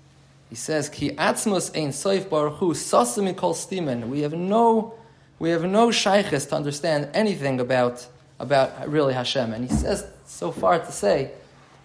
He 0.49 0.55
says, 0.55 0.89
Ki 0.89 1.11
atzmus 1.11 1.75
ein 1.75 1.89
soif 1.89 2.29
baruch 2.29 2.55
hu, 2.55 2.73
sasim 2.73 3.35
kol 3.35 3.53
stimen. 3.53 4.07
We 4.07 4.21
have 4.21 4.33
no, 4.33 4.93
we 5.39 5.49
have 5.49 5.63
no 5.63 5.89
shaykhis 5.89 6.49
to 6.49 6.55
understand 6.55 7.09
anything 7.13 7.59
about, 7.59 8.07
about 8.39 8.89
really 8.89 9.13
Hashem. 9.13 9.53
And 9.53 9.69
he 9.69 9.75
says 9.75 10.07
so 10.25 10.51
far 10.51 10.79
to 10.79 10.91
say 10.91 11.31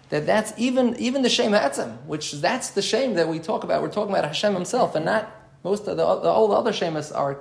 that 0.09 0.25
that's 0.25 0.53
even, 0.57 0.95
even 0.97 1.21
the 1.21 1.29
Shem 1.29 1.51
Ha'etzem, 1.51 2.05
which 2.05 2.31
that's 2.33 2.69
the 2.71 2.81
shame 2.81 3.15
that 3.15 3.27
we 3.27 3.39
talk 3.39 3.63
about. 3.63 3.81
We're 3.81 3.91
talking 3.91 4.13
about 4.13 4.25
Hashem 4.25 4.53
himself, 4.53 4.95
and 4.95 5.05
not 5.05 5.29
most 5.63 5.87
of 5.87 5.97
the, 5.97 6.05
all 6.05 6.47
the 6.47 6.55
other 6.55 6.71
Shemas 6.71 7.15
are, 7.15 7.39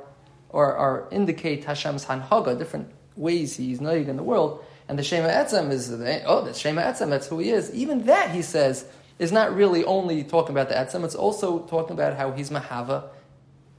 are, 0.53 0.77
are 0.77 1.09
indicate 1.11 1.65
Hashem's 1.65 2.05
Hanhaga, 2.07 2.57
different 2.57 2.91
ways 3.17 3.57
he's 3.57 3.81
knowing 3.81 4.09
in 4.09 4.17
the 4.17 4.23
world. 4.23 4.65
And 4.93 4.99
the 4.99 5.05
Shema 5.05 5.29
Etzem 5.29 5.71
is, 5.71 5.91
oh, 6.27 6.45
the 6.45 6.53
Shema 6.53 6.83
Etzem, 6.83 7.09
that's 7.09 7.27
who 7.27 7.39
he 7.39 7.49
is. 7.49 7.73
Even 7.73 8.05
that, 8.05 8.31
he 8.31 8.43
says, 8.43 8.85
is 9.19 9.33
not 9.33 9.57
really 9.57 9.87
only 9.87 10.23
talking 10.23 10.55
about 10.55 10.69
the 10.69 10.75
Etzem, 10.75 11.03
it's 11.03 11.15
also 11.15 11.61
talking 11.61 11.95
about 11.95 12.19
how 12.19 12.33
he's 12.33 12.51
Mahava 12.51 13.05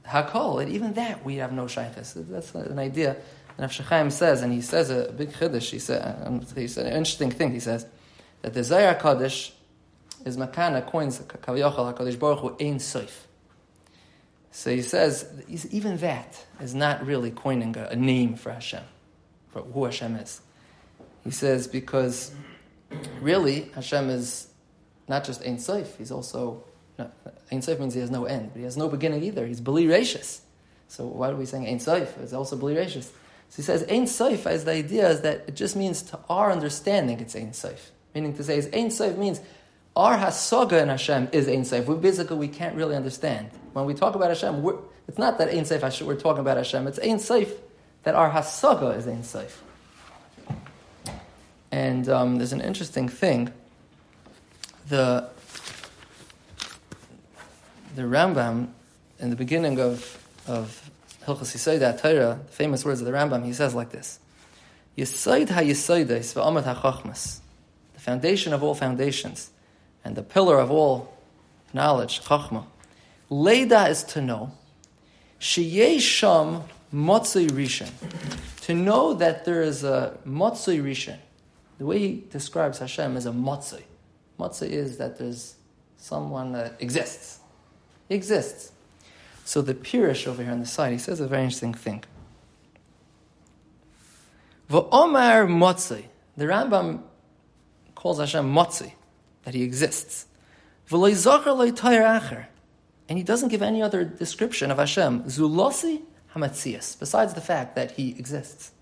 Hakol. 0.04 0.60
And 0.60 0.72
even 0.72 0.94
that, 0.94 1.24
we 1.24 1.36
have 1.36 1.52
no 1.52 1.66
Shaykhis. 1.66 2.14
That's 2.28 2.52
an 2.56 2.80
idea. 2.80 3.16
And 3.56 3.70
Chaim 3.70 4.10
says, 4.10 4.42
and 4.42 4.52
he 4.52 4.60
says 4.60 4.90
a 4.90 5.12
big 5.12 5.30
chiddush, 5.30 5.70
he 5.70 5.78
said, 5.78 6.20
um, 6.26 6.44
he 6.56 6.66
said 6.66 6.86
an 6.86 6.94
interesting 6.94 7.30
thing, 7.30 7.52
he 7.52 7.60
says, 7.60 7.86
that 8.42 8.52
the 8.52 8.62
Zayar 8.62 9.00
Kaddish 9.00 9.52
is 10.24 10.36
Makana 10.36 10.84
coins 10.84 11.20
Kaviyachal 11.20 11.94
HaKadosh 11.94 12.18
Baruch 12.18 12.40
Hu 12.40 12.48
Ein 12.60 12.78
Soif. 12.78 13.12
So 14.50 14.68
he 14.68 14.82
says, 14.82 15.28
even 15.70 15.96
that 15.98 16.44
is 16.60 16.74
not 16.74 17.06
really 17.06 17.30
coining 17.30 17.76
a 17.76 17.94
name 17.94 18.34
for 18.34 18.50
Hashem, 18.50 18.82
for 19.52 19.62
who 19.62 19.84
Hashem 19.84 20.16
is. 20.16 20.40
He 21.24 21.30
says 21.30 21.66
because 21.66 22.32
really 23.20 23.70
Hashem 23.74 24.10
is 24.10 24.48
not 25.08 25.24
just 25.24 25.42
Ein 25.42 25.58
Sof, 25.58 25.96
he's 25.96 26.10
also 26.10 26.62
no, 26.98 27.10
Ein 27.50 27.62
Sof 27.62 27.80
means 27.80 27.94
he 27.94 28.00
has 28.00 28.10
no 28.10 28.26
end, 28.26 28.50
but 28.52 28.58
he 28.58 28.64
has 28.64 28.76
no 28.76 28.88
beginning 28.88 29.22
either. 29.24 29.46
He's 29.46 29.60
Beli 29.60 29.86
Rashis. 29.86 30.40
So 30.88 31.06
why 31.06 31.30
are 31.30 31.36
we 31.36 31.46
saying 31.46 31.66
Ein 31.66 31.80
Sof? 31.80 32.18
It's 32.18 32.32
also 32.32 32.56
Beli 32.56 32.76
Rashis. 32.76 33.10
So 33.48 33.56
he 33.56 33.62
says 33.62 33.84
Ein 33.88 34.06
Sof 34.06 34.46
as 34.46 34.64
the 34.64 34.72
idea 34.72 35.08
is 35.08 35.22
that 35.22 35.44
it 35.48 35.56
just 35.56 35.76
means 35.76 36.02
to 36.02 36.20
our 36.28 36.52
understanding 36.52 37.20
it's 37.20 37.34
Ein 37.34 37.54
Sof. 37.54 37.90
Meaning 38.14 38.34
to 38.36 38.44
say 38.44 38.58
is 38.58 38.68
Ein 38.72 38.90
Sof 38.90 39.16
means 39.16 39.40
our 39.96 40.16
hasaga 40.18 40.82
in 40.82 40.88
Hashem 40.88 41.28
is 41.32 41.48
Ein 41.48 41.64
Sof. 41.64 41.86
We 41.86 41.96
basically 41.96 42.36
we 42.36 42.48
can't 42.48 42.76
really 42.76 42.96
understand. 42.96 43.50
When 43.72 43.86
we 43.86 43.94
talk 43.94 44.14
about 44.14 44.28
Hashem, 44.28 44.64
it's 45.08 45.18
not 45.18 45.38
that 45.38 45.48
Ein 45.48 45.64
Sof 45.64 46.02
we're 46.02 46.16
talking 46.16 46.40
about 46.40 46.58
Hashem. 46.58 46.86
It's 46.86 46.98
Ein 46.98 47.18
Sof 47.18 47.48
that 48.02 48.14
our 48.14 48.30
hasaga 48.30 48.96
is 48.96 49.06
Ein 49.06 49.24
Sof. 49.24 49.63
And 51.74 52.08
um, 52.08 52.36
there's 52.36 52.52
an 52.52 52.60
interesting 52.60 53.08
thing. 53.08 53.52
The 54.88 55.28
the 57.96 58.02
Rambam 58.02 58.68
in 59.18 59.30
the 59.30 59.34
beginning 59.34 59.80
of 59.80 60.16
of 60.46 60.88
Hilchas 61.26 61.52
Yisoida 61.56 62.00
Torah, 62.00 62.38
the 62.46 62.52
famous 62.52 62.84
words 62.84 63.00
of 63.00 63.06
the 63.06 63.12
Rambam, 63.12 63.44
he 63.44 63.52
says 63.52 63.74
like 63.74 63.90
this: 63.90 64.20
Yisoid 64.96 65.50
ha 65.50 65.62
Yisoides 65.62 66.32
va'amat 66.34 66.76
hachachmas, 66.76 67.40
the 67.94 68.00
foundation 68.00 68.52
of 68.52 68.62
all 68.62 68.76
foundations, 68.76 69.50
and 70.04 70.14
the 70.14 70.22
pillar 70.22 70.60
of 70.60 70.70
all 70.70 71.12
knowledge, 71.72 72.20
chachma. 72.20 72.66
Leda 73.30 73.88
is 73.88 74.04
to 74.04 74.22
know. 74.22 74.52
Sheyesh 75.40 76.02
sham 76.02 76.62
motzei 76.94 77.48
rishon, 77.50 77.90
to 78.60 78.74
know 78.74 79.14
that 79.14 79.44
there 79.44 79.62
is 79.62 79.82
a 79.82 80.16
motzei 80.24 80.80
rishon, 80.80 81.18
the 81.78 81.86
way 81.86 81.98
he 81.98 82.24
describes 82.30 82.78
Hashem 82.78 83.16
is 83.16 83.26
a 83.26 83.30
motzei. 83.30 83.82
Motzei 84.38 84.68
is 84.68 84.98
that 84.98 85.18
there's 85.18 85.56
someone 85.96 86.52
that 86.52 86.74
exists. 86.80 87.40
He 88.08 88.14
exists. 88.14 88.72
So 89.44 89.62
the 89.62 89.74
Pirish 89.74 90.26
over 90.26 90.42
here 90.42 90.52
on 90.52 90.60
the 90.60 90.66
side, 90.66 90.92
he 90.92 90.98
says 90.98 91.20
a 91.20 91.26
very 91.26 91.44
interesting 91.44 91.74
thing. 91.74 92.04
V'omar 94.70 95.48
motzei. 95.48 96.04
The 96.36 96.46
Rambam 96.46 97.02
calls 97.94 98.18
Hashem 98.18 98.52
motzei, 98.52 98.92
that 99.44 99.54
he 99.54 99.62
exists. 99.62 100.26
And 100.90 103.18
he 103.18 103.22
doesn't 103.22 103.48
give 103.48 103.62
any 103.62 103.82
other 103.82 104.04
description 104.04 104.70
of 104.70 104.78
Hashem. 104.78 105.24
Zulosi 105.24 106.02
hamatzias, 106.34 106.98
besides 106.98 107.34
the 107.34 107.40
fact 107.40 107.74
that 107.76 107.92
he 107.92 108.10
exists. 108.18 108.72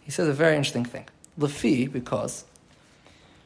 He 0.00 0.10
says 0.10 0.28
a 0.28 0.32
very 0.32 0.56
interesting 0.56 0.84
thing. 0.84 1.06
Lefi, 1.38 1.90
because 1.90 2.44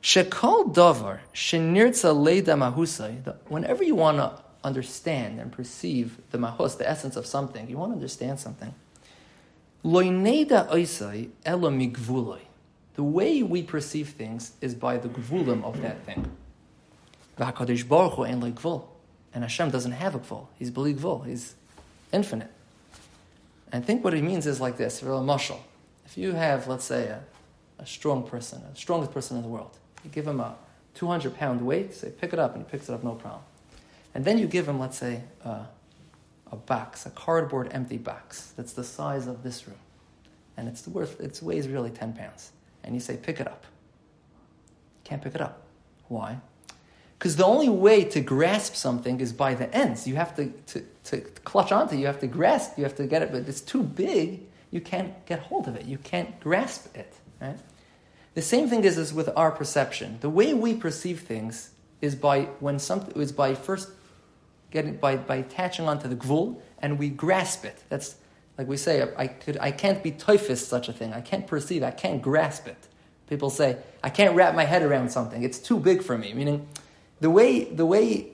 Shekol 0.02 0.74
Dover, 0.74 1.20
Shenirtza 1.34 2.14
Leida 2.14 2.56
Mahusai, 2.56 3.36
whenever 3.48 3.84
you 3.84 3.94
want 3.94 4.18
to 4.18 4.42
understand 4.64 5.40
and 5.40 5.52
perceive 5.52 6.18
the 6.30 6.38
mahus, 6.38 6.76
the 6.76 6.88
essence 6.88 7.16
of 7.16 7.26
something, 7.26 7.68
you 7.68 7.76
want 7.76 7.90
to 7.90 7.94
understand 7.94 8.40
something. 8.40 8.74
Loineda 9.84 10.68
Oisai 10.70 11.30
Elomigvuloi. 11.44 12.40
The 12.94 13.02
way 13.02 13.42
we 13.42 13.62
perceive 13.62 14.10
things 14.10 14.52
is 14.60 14.74
by 14.74 14.98
the 14.98 15.08
gvulim 15.08 15.64
of 15.64 15.80
that 15.82 16.04
thing. 16.04 16.30
V'HaKadosh 17.38 17.88
Baruch 17.88 18.14
Hu 18.14 18.24
like 18.24 18.54
gvul. 18.54 18.84
And 19.34 19.42
Hashem 19.42 19.70
doesn't 19.70 19.92
have 19.92 20.14
a 20.14 20.18
gvul. 20.18 20.48
He's 20.58 20.70
beli 20.70 20.94
gvul. 20.94 21.26
He's 21.26 21.54
infinite. 22.12 22.50
And 23.72 23.82
I 23.82 23.86
think 23.86 24.04
what 24.04 24.12
he 24.12 24.20
means 24.20 24.46
is 24.46 24.60
like 24.60 24.76
this, 24.76 25.02
real 25.02 25.22
mushal. 25.22 25.58
If 26.04 26.18
you 26.18 26.32
have, 26.32 26.68
let's 26.68 26.84
say, 26.84 27.06
a, 27.06 27.22
a 27.82 27.86
strong 27.86 28.26
person, 28.26 28.62
the 28.72 28.78
strongest 28.78 29.12
person 29.12 29.36
in 29.36 29.42
the 29.42 29.48
world. 29.48 29.76
You 30.04 30.10
give 30.10 30.26
him 30.26 30.40
a 30.40 30.54
200 30.94 31.36
pound 31.36 31.60
weight, 31.60 31.94
say, 31.94 32.10
pick 32.10 32.32
it 32.32 32.38
up, 32.38 32.54
and 32.54 32.64
he 32.64 32.70
picks 32.70 32.88
it 32.88 32.92
up 32.92 33.02
no 33.02 33.14
problem. 33.14 33.42
And 34.14 34.24
then 34.24 34.38
you 34.38 34.46
give 34.46 34.68
him, 34.68 34.78
let's 34.78 34.98
say, 34.98 35.22
a 35.44 36.56
box, 36.56 37.06
a 37.06 37.10
cardboard 37.10 37.70
empty 37.72 37.98
box 37.98 38.52
that's 38.56 38.74
the 38.74 38.84
size 38.84 39.26
of 39.26 39.42
this 39.42 39.66
room. 39.66 39.78
And 40.56 40.68
it's 40.68 40.86
worth, 40.86 41.20
it 41.20 41.40
weighs 41.42 41.66
really 41.66 41.90
10 41.90 42.12
pounds. 42.12 42.52
And 42.84 42.94
you 42.94 43.00
say, 43.00 43.16
pick 43.16 43.40
it 43.40 43.46
up. 43.46 43.64
Can't 45.04 45.22
pick 45.22 45.34
it 45.34 45.40
up. 45.40 45.62
Why? 46.08 46.38
Because 47.18 47.36
the 47.36 47.46
only 47.46 47.68
way 47.68 48.04
to 48.04 48.20
grasp 48.20 48.74
something 48.74 49.20
is 49.20 49.32
by 49.32 49.54
the 49.54 49.72
ends. 49.74 50.06
You 50.06 50.16
have 50.16 50.36
to, 50.36 50.48
to, 50.48 50.84
to 51.04 51.20
clutch 51.44 51.72
onto 51.72 51.94
it, 51.94 52.00
you 52.00 52.06
have 52.06 52.20
to 52.20 52.26
grasp, 52.26 52.76
you 52.76 52.84
have 52.84 52.96
to 52.96 53.06
get 53.06 53.22
it, 53.22 53.32
but 53.32 53.48
it's 53.48 53.60
too 53.60 53.82
big, 53.82 54.40
you 54.70 54.80
can't 54.80 55.24
get 55.24 55.38
hold 55.38 55.68
of 55.68 55.76
it, 55.76 55.86
you 55.86 55.98
can't 55.98 56.38
grasp 56.40 56.94
it. 56.96 57.14
Right? 57.40 57.56
The 58.34 58.42
same 58.42 58.68
thing 58.68 58.84
is, 58.84 58.96
is 58.96 59.12
with 59.12 59.28
our 59.36 59.50
perception. 59.50 60.18
The 60.20 60.30
way 60.30 60.54
we 60.54 60.74
perceive 60.74 61.20
things 61.20 61.70
is 62.00 62.14
by 62.14 62.42
when 62.60 62.78
something 62.78 63.20
is 63.20 63.32
by 63.32 63.54
first 63.54 63.90
getting 64.70 64.96
by, 64.96 65.16
by 65.16 65.36
attaching 65.36 65.86
onto 65.86 66.08
the 66.08 66.16
gvul 66.16 66.60
and 66.78 66.98
we 66.98 67.08
grasp 67.08 67.64
it. 67.64 67.84
That's 67.88 68.16
like 68.58 68.66
we 68.68 68.76
say, 68.76 69.08
I 69.16 69.26
could 69.28 69.58
I 69.60 69.70
can't 69.70 70.02
be 70.02 70.10
typhus 70.10 70.66
such 70.66 70.88
a 70.88 70.92
thing. 70.92 71.12
I 71.12 71.20
can't 71.20 71.46
perceive, 71.46 71.82
I 71.82 71.90
can't 71.90 72.20
grasp 72.20 72.66
it. 72.66 72.88
People 73.28 73.50
say, 73.50 73.78
I 74.02 74.10
can't 74.10 74.34
wrap 74.34 74.54
my 74.54 74.64
head 74.64 74.82
around 74.82 75.10
something. 75.10 75.42
It's 75.42 75.58
too 75.58 75.78
big 75.78 76.02
for 76.02 76.18
me. 76.18 76.34
Meaning 76.34 76.66
the 77.20 77.30
way 77.30 77.64
the 77.64 77.86
way 77.86 78.28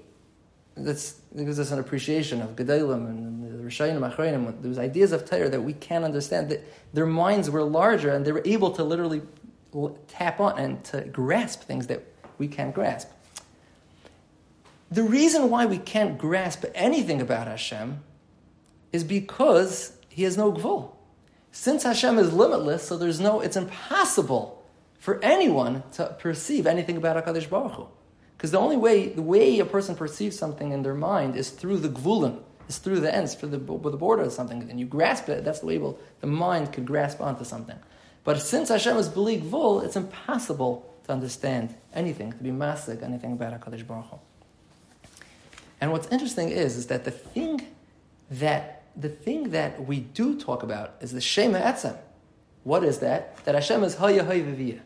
that's 0.77 1.17
gives 1.37 1.61
us 1.61 1.71
an 1.73 1.79
appreciation 1.79 2.41
of 2.41 2.57
Gedalim 2.57 3.09
and 3.09 3.45
the 3.45 3.65
Rishayim 3.65 4.01
Achreinim, 4.01 4.63
those 4.63 4.79
ideas 4.79 5.13
of 5.13 5.29
Torah 5.29 5.49
that 5.49 5.61
we 5.61 5.73
can't 5.73 6.05
understand, 6.05 6.49
that 6.49 6.65
their 6.95 7.07
minds 7.07 7.51
were 7.51 7.63
larger 7.63 8.11
and 8.11 8.25
they 8.25 8.33
were 8.33 8.43
able 8.45 8.71
to 8.73 8.83
literally 8.83 9.23
tap 10.07 10.41
on 10.41 10.59
and 10.59 10.85
to 10.85 11.03
grasp 11.03 11.63
things 11.63 11.87
that 11.89 12.05
we 12.39 12.49
can't 12.49 12.75
grasp. 12.75 13.09
The 14.91 15.03
reason 15.03 15.51
why 15.51 15.67
we 15.67 15.79
can't 15.79 16.17
grasp 16.17 16.65
anything 16.75 17.21
about 17.21 17.47
Hashem 17.47 18.03
is 18.93 19.05
because 19.05 19.97
He 20.09 20.23
has 20.23 20.37
no 20.37 20.53
gvul. 20.53 20.93
Since 21.53 21.83
Hashem 21.83 22.19
is 22.19 22.33
limitless, 22.33 22.87
so 22.87 22.97
there's 22.97 23.21
no, 23.21 23.41
it's 23.41 23.57
impossible 23.57 24.65
for 24.99 25.23
anyone 25.23 25.83
to 25.93 26.17
perceive 26.19 26.67
anything 26.67 26.97
about 26.97 27.23
HaKadosh 27.25 27.49
Baruch 27.49 27.73
Hu. 27.73 27.89
Because 28.37 28.51
the 28.51 28.59
only 28.59 28.77
way, 28.77 29.09
the 29.09 29.23
way 29.23 29.59
a 29.59 29.65
person 29.65 29.95
perceives 29.95 30.39
something 30.39 30.73
in 30.73 30.83
their 30.83 30.95
mind 30.95 31.37
is 31.37 31.51
through 31.51 31.79
the 31.79 31.89
gvulim, 31.89 32.41
is 32.69 32.79
through 32.79 33.01
the 33.01 33.13
ends, 33.13 33.35
through 33.35 33.49
the, 33.49 33.59
the 33.59 33.97
border 33.97 34.23
of 34.23 34.33
something, 34.33 34.69
and 34.71 34.79
you 34.79 34.87
grasp 34.87 35.29
it, 35.29 35.45
that's 35.45 35.61
the 35.61 35.67
way 35.67 35.81
the 36.21 36.27
mind 36.27 36.73
could 36.73 36.87
grasp 36.87 37.21
onto 37.21 37.45
something. 37.45 37.79
But 38.29 38.43
since 38.43 38.69
Hashem 38.69 38.99
is 38.99 39.09
beli 39.09 39.41
gvul, 39.41 39.83
it's 39.83 39.97
impossible 39.97 40.87
to 41.07 41.13
understand 41.13 41.75
anything, 41.95 42.31
to 42.33 42.45
be 42.45 42.51
masig, 42.51 43.03
anything 43.03 43.33
about 43.33 43.59
HaKadosh 43.59 43.87
Baruch 43.87 44.05
Hu. 44.05 44.19
And 45.81 45.93
what's 45.93 46.09
interesting 46.09 46.51
is, 46.51 46.77
is 46.77 46.89
that 46.89 47.07
the 47.07 47.11
thing 47.11 47.67
that, 48.31 48.83
the 48.95 49.09
thing 49.09 49.53
that 49.53 49.87
we 49.87 50.01
do 50.01 50.39
talk 50.39 50.63
about 50.63 50.97
is 51.01 51.13
the 51.13 51.23
Shema 51.23 51.59
Etzem. 51.59 51.97
What 52.65 52.85
is 52.85 52.99
that? 52.99 53.43
That 53.47 53.55
Hashem 53.55 53.83
is 53.83 53.95
Haya 53.95 54.23
Hay 54.25 54.79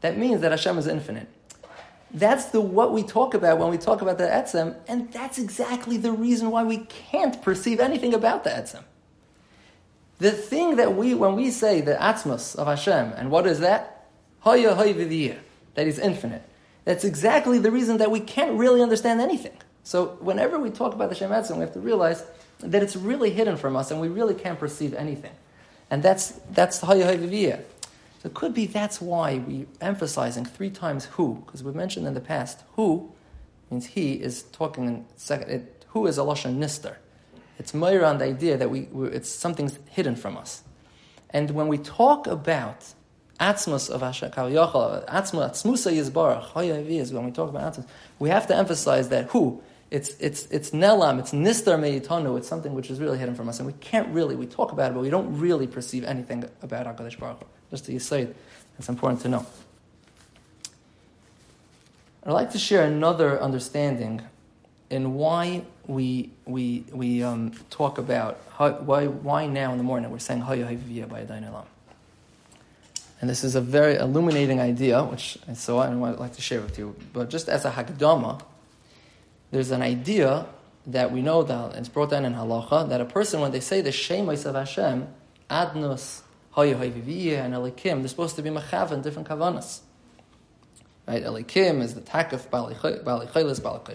That 0.00 0.16
means 0.16 0.40
that 0.40 0.50
Hashem 0.50 0.78
is 0.78 0.86
infinite. 0.86 1.28
that's 2.14 2.46
the 2.46 2.62
what 2.62 2.94
we 2.94 3.02
talk 3.02 3.34
about 3.34 3.58
when 3.58 3.68
we 3.68 3.76
talk 3.76 4.00
about 4.00 4.16
the 4.16 4.24
etzem, 4.24 4.74
and 4.88 5.12
that's 5.12 5.36
exactly 5.36 5.98
the 5.98 6.12
reason 6.12 6.50
why 6.50 6.64
we 6.64 6.78
can't 6.78 7.42
perceive 7.42 7.78
anything 7.78 8.14
about 8.14 8.42
the 8.42 8.48
etzem. 8.48 8.84
The 10.18 10.30
thing 10.30 10.76
that 10.76 10.94
we, 10.94 11.14
when 11.14 11.34
we 11.34 11.50
say 11.50 11.80
the 11.80 11.94
atzmos 11.94 12.56
of 12.56 12.66
Hashem, 12.66 13.12
and 13.16 13.30
what 13.30 13.46
is 13.46 13.60
that? 13.60 14.06
Hoya 14.40 14.74
hoy 14.74 14.92
that 14.92 15.86
is 15.86 15.98
infinite. 15.98 16.42
That's 16.84 17.04
exactly 17.04 17.58
the 17.58 17.70
reason 17.70 17.96
that 17.98 18.10
we 18.10 18.20
can't 18.20 18.58
really 18.58 18.82
understand 18.82 19.20
anything. 19.20 19.56
So 19.82 20.18
whenever 20.20 20.58
we 20.58 20.70
talk 20.70 20.94
about 20.94 21.08
the 21.08 21.14
Shem 21.14 21.30
Etzem, 21.30 21.56
we 21.56 21.60
have 21.60 21.72
to 21.72 21.80
realize 21.80 22.24
that 22.60 22.82
it's 22.82 22.94
really 22.94 23.30
hidden 23.30 23.56
from 23.56 23.76
us, 23.76 23.90
and 23.90 24.00
we 24.00 24.08
really 24.08 24.34
can't 24.34 24.58
perceive 24.58 24.94
anything. 24.94 25.32
And 25.90 26.02
that's 26.02 26.32
that's 26.50 26.78
the 26.78 26.86
Hoya 26.86 27.06
hoy 27.06 27.16
so 28.24 28.28
it 28.28 28.34
could 28.34 28.54
be 28.54 28.64
that's 28.64 29.02
why 29.02 29.36
we 29.36 29.66
emphasizing 29.82 30.46
three 30.46 30.70
times 30.70 31.04
who, 31.04 31.42
because 31.44 31.62
we've 31.62 31.74
mentioned 31.74 32.06
in 32.06 32.14
the 32.14 32.22
past 32.22 32.62
who 32.72 33.12
means 33.70 33.84
he 33.84 34.14
is 34.14 34.44
talking 34.44 34.86
in 34.86 35.04
second. 35.16 35.50
It, 35.50 35.84
who 35.88 36.06
is 36.06 36.16
a 36.16 36.22
lashon 36.22 36.56
nister? 36.56 36.96
It's 37.58 37.72
more 37.72 38.04
on 38.04 38.18
the 38.18 38.24
idea 38.24 38.56
that 38.56 38.70
we 38.70 38.88
it's 39.12 39.28
something's 39.28 39.78
hidden 39.90 40.16
from 40.16 40.36
us. 40.36 40.62
And 41.30 41.50
when 41.50 41.68
we 41.68 41.78
talk 41.78 42.26
about 42.26 42.92
atzmus 43.40 43.90
of 43.90 44.00
Hashem 44.00 44.30
atzmus 44.30 45.04
atzmusa 45.08 45.92
yizbarach, 45.92 46.88
is 46.88 47.12
when 47.12 47.24
we 47.24 47.30
talk 47.30 47.50
about 47.50 47.74
atzmus, 47.74 47.86
we 48.18 48.28
have 48.30 48.46
to 48.48 48.56
emphasize 48.56 49.08
that 49.10 49.26
who 49.30 49.62
it's 49.90 50.10
it's 50.18 50.46
it's 50.46 50.70
nelam, 50.70 51.18
it's 51.20 51.32
nistar 51.32 51.78
meitanu, 51.78 52.36
it's 52.36 52.48
something 52.48 52.74
which 52.74 52.90
is 52.90 52.98
really 52.98 53.18
hidden 53.18 53.34
from 53.34 53.48
us, 53.48 53.60
and 53.60 53.66
we 53.66 53.74
can't 53.74 54.08
really 54.08 54.34
we 54.34 54.46
talk 54.46 54.72
about 54.72 54.90
it, 54.90 54.94
but 54.94 55.00
we 55.00 55.10
don't 55.10 55.38
really 55.38 55.66
perceive 55.66 56.04
anything 56.04 56.44
about 56.62 56.86
Hakadosh 56.86 57.18
Baruch. 57.18 57.46
Just 57.70 57.84
to 57.86 57.98
say, 58.00 58.28
it's 58.78 58.88
important 58.88 59.20
to 59.22 59.28
know. 59.28 59.46
I'd 62.24 62.32
like 62.32 62.52
to 62.52 62.58
share 62.58 62.84
another 62.84 63.40
understanding 63.40 64.22
in 64.94 65.14
why 65.14 65.64
we, 65.88 66.30
we, 66.46 66.84
we 66.92 67.22
um, 67.22 67.50
talk 67.68 67.98
about 67.98 68.40
how, 68.52 68.70
why, 68.70 69.06
why 69.08 69.46
now 69.46 69.72
in 69.72 69.78
the 69.78 69.84
morning 69.84 70.08
we're 70.10 70.20
saying 70.20 70.40
Haya 70.40 70.66
Hayviyah 70.66 71.08
by 71.08 71.24
Adain. 71.24 71.64
And 73.20 73.28
this 73.28 73.42
is 73.42 73.56
a 73.56 73.60
very 73.60 73.96
illuminating 73.96 74.60
idea, 74.60 75.02
which 75.02 75.36
I 75.48 75.54
saw 75.54 75.82
and 75.82 76.04
I'd 76.04 76.18
like 76.18 76.34
to 76.34 76.40
share 76.40 76.60
with 76.60 76.78
you. 76.78 76.94
But 77.12 77.28
just 77.28 77.48
as 77.48 77.64
a 77.64 77.72
Hagdama, 77.72 78.40
there's 79.50 79.72
an 79.72 79.82
idea 79.82 80.46
that 80.86 81.10
we 81.10 81.22
know 81.22 81.42
that 81.42 81.74
it's 81.74 81.88
brought 81.88 82.10
down 82.10 82.24
in 82.24 82.34
Halacha 82.34 82.88
that 82.88 83.00
a 83.00 83.04
person, 83.04 83.40
when 83.40 83.50
they 83.50 83.60
say 83.60 83.80
the 83.80 83.90
Shemais 83.90 84.46
of 84.46 84.54
Hashem, 84.54 85.08
Adnus, 85.50 86.20
Hoya 86.52 86.76
Hoyviviyah 86.76 87.44
and 87.44 87.54
Elikim, 87.54 88.00
they're 88.00 88.08
supposed 88.08 88.36
to 88.36 88.42
be 88.42 88.50
Machav 88.50 88.92
in 88.92 89.02
different 89.02 89.26
kavanas. 89.26 89.80
Right? 91.08 91.24
Elikim 91.24 91.82
is 91.82 91.94
the 91.94 92.00
takaf 92.00 92.48
Bali 92.48 92.74
Chaylis, 92.74 93.60
Bali 93.60 93.86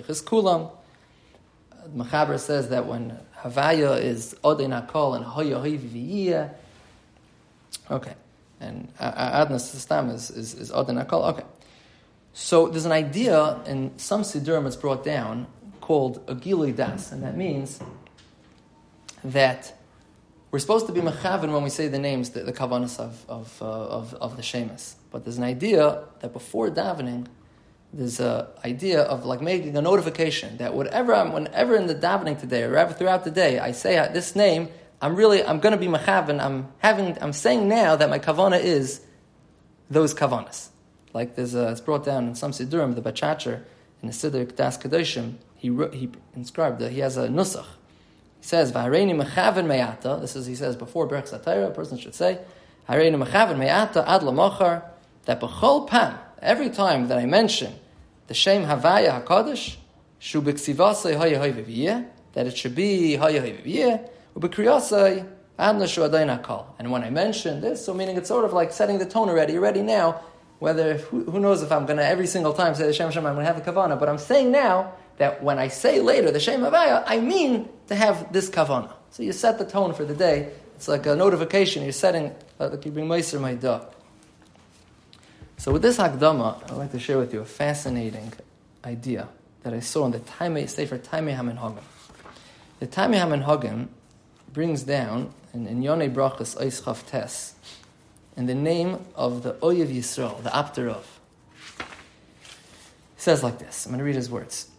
Kulam. 1.90 2.06
Machaber 2.06 2.40
says 2.40 2.70
that 2.70 2.86
when 2.86 3.18
Havaya 3.42 4.02
is 4.02 4.36
Odein 4.44 4.88
Akol 4.88 5.16
and 5.16 5.26
Hoya 5.26 5.58
Hoyviviyah, 5.58 6.54
okay. 7.92 8.14
And 8.60 8.94
Adnas 8.98 9.74
Sistam 9.76 10.14
is, 10.14 10.30
is, 10.32 10.54
is 10.54 10.72
Odein 10.72 11.06
Akol, 11.06 11.30
okay. 11.30 11.46
So 12.34 12.68
there's 12.68 12.86
an 12.86 12.92
idea 12.92 13.60
in 13.66 13.98
some 13.98 14.22
Sidurim 14.22 14.68
it's 14.68 14.76
brought 14.76 15.04
down 15.04 15.48
called 15.82 16.26
Agili 16.28 16.76
Das, 16.76 17.12
and 17.12 17.24
that 17.24 17.36
means 17.36 17.80
that 19.24 19.76
we're 20.52 20.60
supposed 20.60 20.88
to 20.88 20.92
be 20.92 21.02
mechavin 21.02 21.52
when 21.52 21.64
we 21.64 21.70
say 21.70 21.88
the 21.88 22.00
names, 22.00 22.32
the, 22.32 22.42
the 22.42 22.54
kavanas 22.54 23.00
of, 23.00 23.26
of, 23.28 23.62
uh, 23.62 23.66
of, 23.66 24.14
of, 24.16 24.36
the 24.36 24.42
shemus. 24.42 24.96
But 25.12 25.24
there's 25.24 25.38
an 25.38 25.44
idea 25.44 26.04
that 26.22 26.34
before 26.34 26.70
davening, 26.70 27.28
there's 27.92 28.20
an 28.20 28.28
uh, 28.28 28.48
idea 28.64 29.02
of 29.02 29.26
like 29.26 29.42
making 29.42 29.76
a 29.76 29.82
notification 29.82 30.58
that 30.58 30.74
whatever 30.74 31.14
I'm, 31.14 31.34
whenever 31.34 31.76
in 31.76 31.88
the 31.88 31.96
davening 31.96 32.40
today 32.40 32.64
or 32.64 32.78
ever 32.78 32.94
throughout 32.94 33.24
the 33.24 33.32
day, 33.32 33.60
I 33.60 33.72
say 33.72 33.96
this 34.14 34.36
name, 34.36 34.70
I'm 35.02 35.16
really, 35.16 35.44
I'm 35.44 35.60
going 35.60 35.72
to 35.72 35.78
be 35.78 35.88
mechavin. 35.88 36.40
I'm 36.40 36.68
having, 36.80 37.18
I'm 37.22 37.34
saying 37.34 37.68
now 37.68 37.96
that 37.96 38.10
my 38.10 38.20
kavana 38.20 38.62
is 38.62 39.02
those 39.90 40.14
kavanas. 40.14 40.70
Like 41.14 41.36
there's 41.36 41.56
a, 41.56 41.70
it's 41.70 41.82
brought 41.82 42.06
down 42.06 42.28
in 42.28 42.36
some 42.36 42.52
siddurim, 42.52 42.96
the 42.96 43.02
Bachacher, 43.02 43.64
in 44.02 44.08
the 44.08 44.14
Siddur 44.14 44.56
Das 44.56 44.78
Kedoshim, 44.78 45.36
he, 45.58 45.70
he 45.92 46.10
inscribed 46.36 46.80
that 46.80 46.92
he 46.92 47.00
has 47.00 47.18
a 47.18 47.28
nusach 47.28 47.66
he 48.40 48.46
says, 48.46 48.72
"V'hareini 48.72 49.22
mechaven 49.22 49.68
me'ata." 49.68 50.18
This 50.22 50.36
is 50.36 50.46
he 50.46 50.56
says 50.56 50.76
before 50.76 51.08
Berach 51.08 51.30
Satira, 51.30 51.68
a 51.68 51.72
person 51.72 51.98
should 51.98 52.16
say, 52.16 52.40
"Hareini 52.88 53.22
mechaven 53.22 53.58
me'ata 53.58 54.10
ad 54.10 54.22
lamochar." 54.22 54.84
That 55.26 55.42
b'chol 55.42 55.88
pam, 55.88 56.18
every 56.42 56.70
time 56.70 57.08
that 57.08 57.18
I 57.18 57.26
mention 57.26 57.74
the 58.28 58.34
Shem 58.34 58.64
Havaya 58.64 59.24
Hakadosh, 59.24 59.76
shu 60.20 60.42
b'ksivasei 60.42 61.18
haya 61.18 62.06
that 62.34 62.48
it 62.48 62.58
should 62.58 62.76
be 62.76 63.16
haya 63.16 63.42
hayviviyah, 63.42 64.10
u'b'kriyasei 64.38 65.28
adna 65.58 65.88
shu 65.88 66.02
adayin 66.02 66.42
hakal. 66.42 66.66
And 66.78 66.92
when 66.92 67.04
I 67.04 67.10
mention 67.10 67.62
this, 67.62 67.86
so 67.86 67.94
meaning 67.94 68.18
it's 68.18 68.28
sort 68.28 68.46
of 68.46 68.54
like 68.54 68.72
setting 68.72 69.00
the 69.00 69.06
tone 69.06 69.30
already. 69.30 69.54
You're 69.54 69.62
ready 69.62 69.82
now. 69.82 70.22
Whether 70.60 70.98
who, 70.98 71.24
who 71.24 71.40
knows 71.40 71.64
if 71.64 71.72
I'm 71.72 71.86
going 71.86 71.98
to 71.98 72.06
every 72.06 72.28
single 72.28 72.52
time 72.52 72.76
say 72.76 72.86
the 72.86 72.94
Shem 72.94 73.12
Shem, 73.12 73.26
I'm 73.26 73.36
going 73.36 73.46
to 73.46 73.54
have 73.54 73.66
a 73.66 73.72
kavana, 73.72 73.98
but 73.98 74.10
I'm 74.10 74.18
saying 74.18 74.52
now 74.52 74.94
that 75.18 75.42
when 75.42 75.58
I 75.58 75.70
say 75.70 76.02
later 76.02 76.32
the 76.32 76.40
Shem 76.40 76.62
Havaya, 76.62 77.04
I 77.08 77.20
mean 77.22 77.70
to 77.88 77.96
have 77.96 78.34
this 78.34 78.50
kavana. 78.50 78.92
So 79.12 79.24
you 79.24 79.32
set 79.32 79.58
the 79.58 79.66
tone 79.66 79.94
for 79.94 80.04
the 80.04 80.14
day. 80.14 80.52
It's 80.76 80.88
like 80.90 81.06
a 81.06 81.16
notification. 81.16 81.84
You're 81.84 81.94
setting, 81.94 82.36
uh, 82.60 82.70
like 82.70 82.86
you 82.86 82.92
bring 82.92 83.08
Meiser 83.08 83.40
Maidah. 83.40 83.94
So 85.60 85.74
with 85.74 85.82
this 85.82 85.98
Hakdama, 85.98 86.72
I'd 86.72 86.78
like 86.78 86.94
to 86.94 87.00
share 87.00 87.18
with 87.18 87.34
you 87.34 87.42
a 87.42 87.46
fascinating 87.46 88.32
idea 88.86 89.28
that 89.64 89.74
I 89.74 89.82
saw 89.82 90.06
in 90.06 90.14
the 90.14 90.20
Taime, 90.20 90.70
Sefer 90.70 90.98
Taime 90.98 91.36
Hamen. 91.36 91.60
The 92.80 92.88
Taime 92.88 93.16
Hamen 93.16 93.90
brings 94.54 94.84
down 94.84 95.34
in, 95.54 95.68
in 95.68 95.82
Yonei 95.82 96.10
Brachas 96.10 96.58
Eis 96.62 96.80
Chav 96.80 97.06
Tes, 97.06 97.56
in 98.38 98.46
the 98.46 98.56
name 98.56 99.06
of 99.16 99.44
the 99.44 99.56
Ohev 99.56 99.94
Yisrael, 99.94 100.42
the 100.44 100.56
Apter 100.56 100.86
Rav. 100.86 101.20
He 101.78 101.86
says 103.18 103.44
like 103.44 103.60
this. 103.60 103.86
I'm 103.86 103.92
going 103.92 104.00
to 104.00 104.06
read 104.06 104.16
his 104.16 104.32
words. 104.32 104.70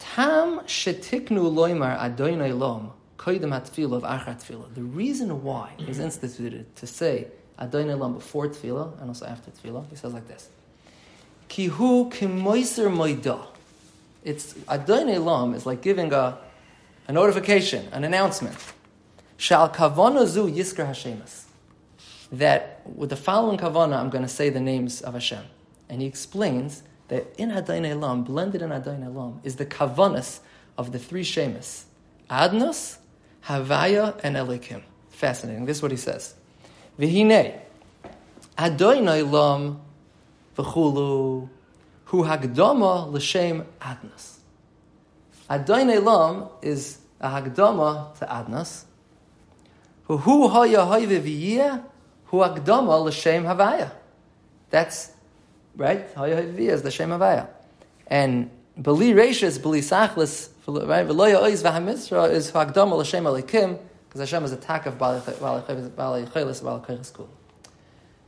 Tam 0.00 0.58
shetiknu 0.66 1.54
loimar 1.54 1.96
adoinai 1.96 2.58
lom 2.58 2.94
koidem 3.16 3.54
of 3.54 4.02
achat 4.02 4.44
tefillah. 4.44 4.74
The 4.74 4.82
reason 4.82 5.44
why 5.44 5.74
is 5.86 6.00
instituted 6.00 6.74
to 6.74 6.86
say 6.88 7.28
adoinai 7.60 7.98
lom 7.98 8.14
before 8.14 8.48
tefillah 8.48 9.00
and 9.00 9.10
also 9.10 9.26
after 9.26 9.50
tefillah, 9.50 9.88
he 9.90 9.96
says 9.96 10.12
like 10.12 10.28
this. 10.28 10.48
Kihu 11.48 12.12
kimoiser 12.12 12.88
moida. 12.90 13.46
It's 14.24 14.54
lom 14.66 15.54
is 15.54 15.66
like 15.66 15.80
giving 15.80 16.12
a, 16.12 16.38
a 17.06 17.12
notification, 17.12 17.88
an 17.92 18.04
announcement. 18.04 18.56
Shal 19.36 19.68
kavana 19.70 20.26
zu 20.26 20.48
yiskar 20.48 20.88
hashemas. 20.88 21.44
That 22.30 22.82
with 22.84 23.10
the 23.10 23.16
following 23.16 23.58
kavana, 23.58 23.96
I'm 23.98 24.10
going 24.10 24.22
to 24.22 24.28
say 24.28 24.50
the 24.50 24.60
names 24.60 25.00
of 25.00 25.14
Hashem. 25.14 25.44
And 25.88 26.02
he 26.02 26.06
explains 26.06 26.82
that 27.08 27.26
in 27.38 27.50
Elam, 27.50 28.24
blended 28.24 28.60
in 28.60 28.70
Elam, 28.70 29.40
is 29.42 29.56
the 29.56 29.64
kavanas 29.64 30.40
of 30.76 30.92
the 30.92 30.98
three 30.98 31.24
shemus 31.24 31.86
Adnos, 32.28 32.98
Havaya, 33.46 34.18
and 34.22 34.36
Elikim. 34.36 34.82
Fascinating. 35.10 35.64
This 35.64 35.78
is 35.78 35.82
what 35.82 35.90
he 35.90 35.96
says. 35.96 36.34
Vihine, 36.98 37.60
Adain 38.56 39.06
Elam, 39.06 39.80
v'chulu, 40.56 41.48
hu 42.06 42.24
hagdama 42.24 43.12
l'shem 43.12 43.64
Adnos. 43.80 44.38
Adain 45.48 45.94
Elam 45.94 46.48
is 46.62 46.98
a 47.20 47.28
hagdama 47.28 48.18
to 48.18 48.26
Adnos. 48.26 48.84
Hu 50.06 50.48
haya 50.48 50.78
hayve 50.78 51.20
v'yiyah, 51.20 51.82
hu 52.26 52.38
hagdama 52.38 53.04
l'shem 53.04 53.44
Havaya. 53.44 53.92
That's 54.70 55.12
right? 55.78 56.14
Hayaviyah 56.14 56.72
is 56.72 56.82
the 56.82 56.90
Shem 56.90 57.10
Havaya. 57.10 57.48
And 58.06 58.50
Beli 58.76 59.12
Reishis, 59.12 59.62
Beli 59.62 59.80
Sachlis, 59.80 60.50
right? 60.66 61.06
Veloya 61.06 61.42
Oiz 61.42 61.62
Vahamisra 61.62 62.30
is 62.30 62.52
Hagdam 62.52 62.90
al 62.90 62.98
Hashem 62.98 63.24
Alikim, 63.24 63.78
because 64.08 64.20
Hashem 64.20 64.44
is 64.44 64.52
a 64.52 64.56
tak 64.56 64.86
of 64.86 64.98
Chaylis 64.98 67.12
Kul. 67.12 67.28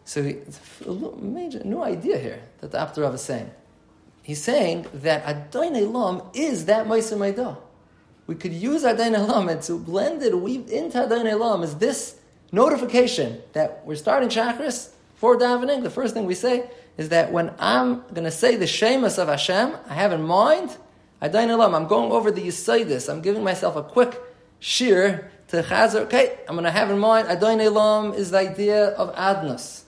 So 0.05 0.23
it's 0.23 0.61
a 0.87 0.93
major 0.93 1.63
new 1.65 1.83
idea 1.83 2.19
here 2.19 2.43
that 2.61 2.73
the 2.73 2.79
Apter 2.79 3.03
Rav 3.03 3.15
is 3.15 3.23
saying. 3.23 3.51
He's 4.23 4.43
saying 4.43 4.87
that 4.95 5.25
Adain 5.25 5.81
Elam 5.81 6.23
is 6.35 6.67
that 6.67 6.87
Meiser 6.87 7.17
Maidah. 7.17 7.57
We 8.27 8.35
could 8.35 8.53
use 8.53 8.85
Adain 8.85 9.15
Elam 9.15 9.49
and 9.49 9.63
to 9.63 9.79
blend 9.79 10.23
it, 10.23 10.39
weave 10.39 10.69
into 10.69 10.99
Adain 10.99 11.27
Elam 11.27 11.63
is 11.63 11.77
this 11.77 12.17
notification 12.53 13.41
that 13.55 13.83
we're 13.87 13.97
starting 13.97 14.29
Chakras 14.29 14.91
for 15.15 15.39
davening. 15.39 15.83
The 15.83 15.91
first 15.91 16.15
thing 16.15 16.27
we 16.27 16.35
say 16.35 16.69
is 16.97 17.09
that 17.09 17.33
when 17.33 17.53
I'm 17.59 18.03
going 18.09 18.25
to 18.25 18.31
say 18.31 18.57
the 18.57 18.67
Shemus 18.67 19.19
of 19.19 19.29
Hashem, 19.29 19.77
I 19.89 19.95
have 19.95 20.13
in 20.13 20.23
mind, 20.23 20.77
I'm 21.23 21.87
going 21.87 22.13
over 22.13 22.31
the 22.31 22.43
Yisaidis. 22.43 23.09
I'm 23.09 23.21
giving 23.21 23.45
myself 23.45 23.77
a 23.77 23.83
quick 23.83 24.21
shear 24.59 25.31
to 25.51 25.63
Chazar. 25.63 26.03
Okay, 26.03 26.39
I'm 26.49 26.55
going 26.55 26.65
to 26.65 26.71
have 26.71 26.91
in 26.91 26.99
mind, 26.99 27.29
Adain 27.29 27.61
Elam 27.61 28.15
is 28.15 28.31
the 28.31 28.39
idea 28.39 28.89
of 28.91 29.15
Adnas. 29.15 29.83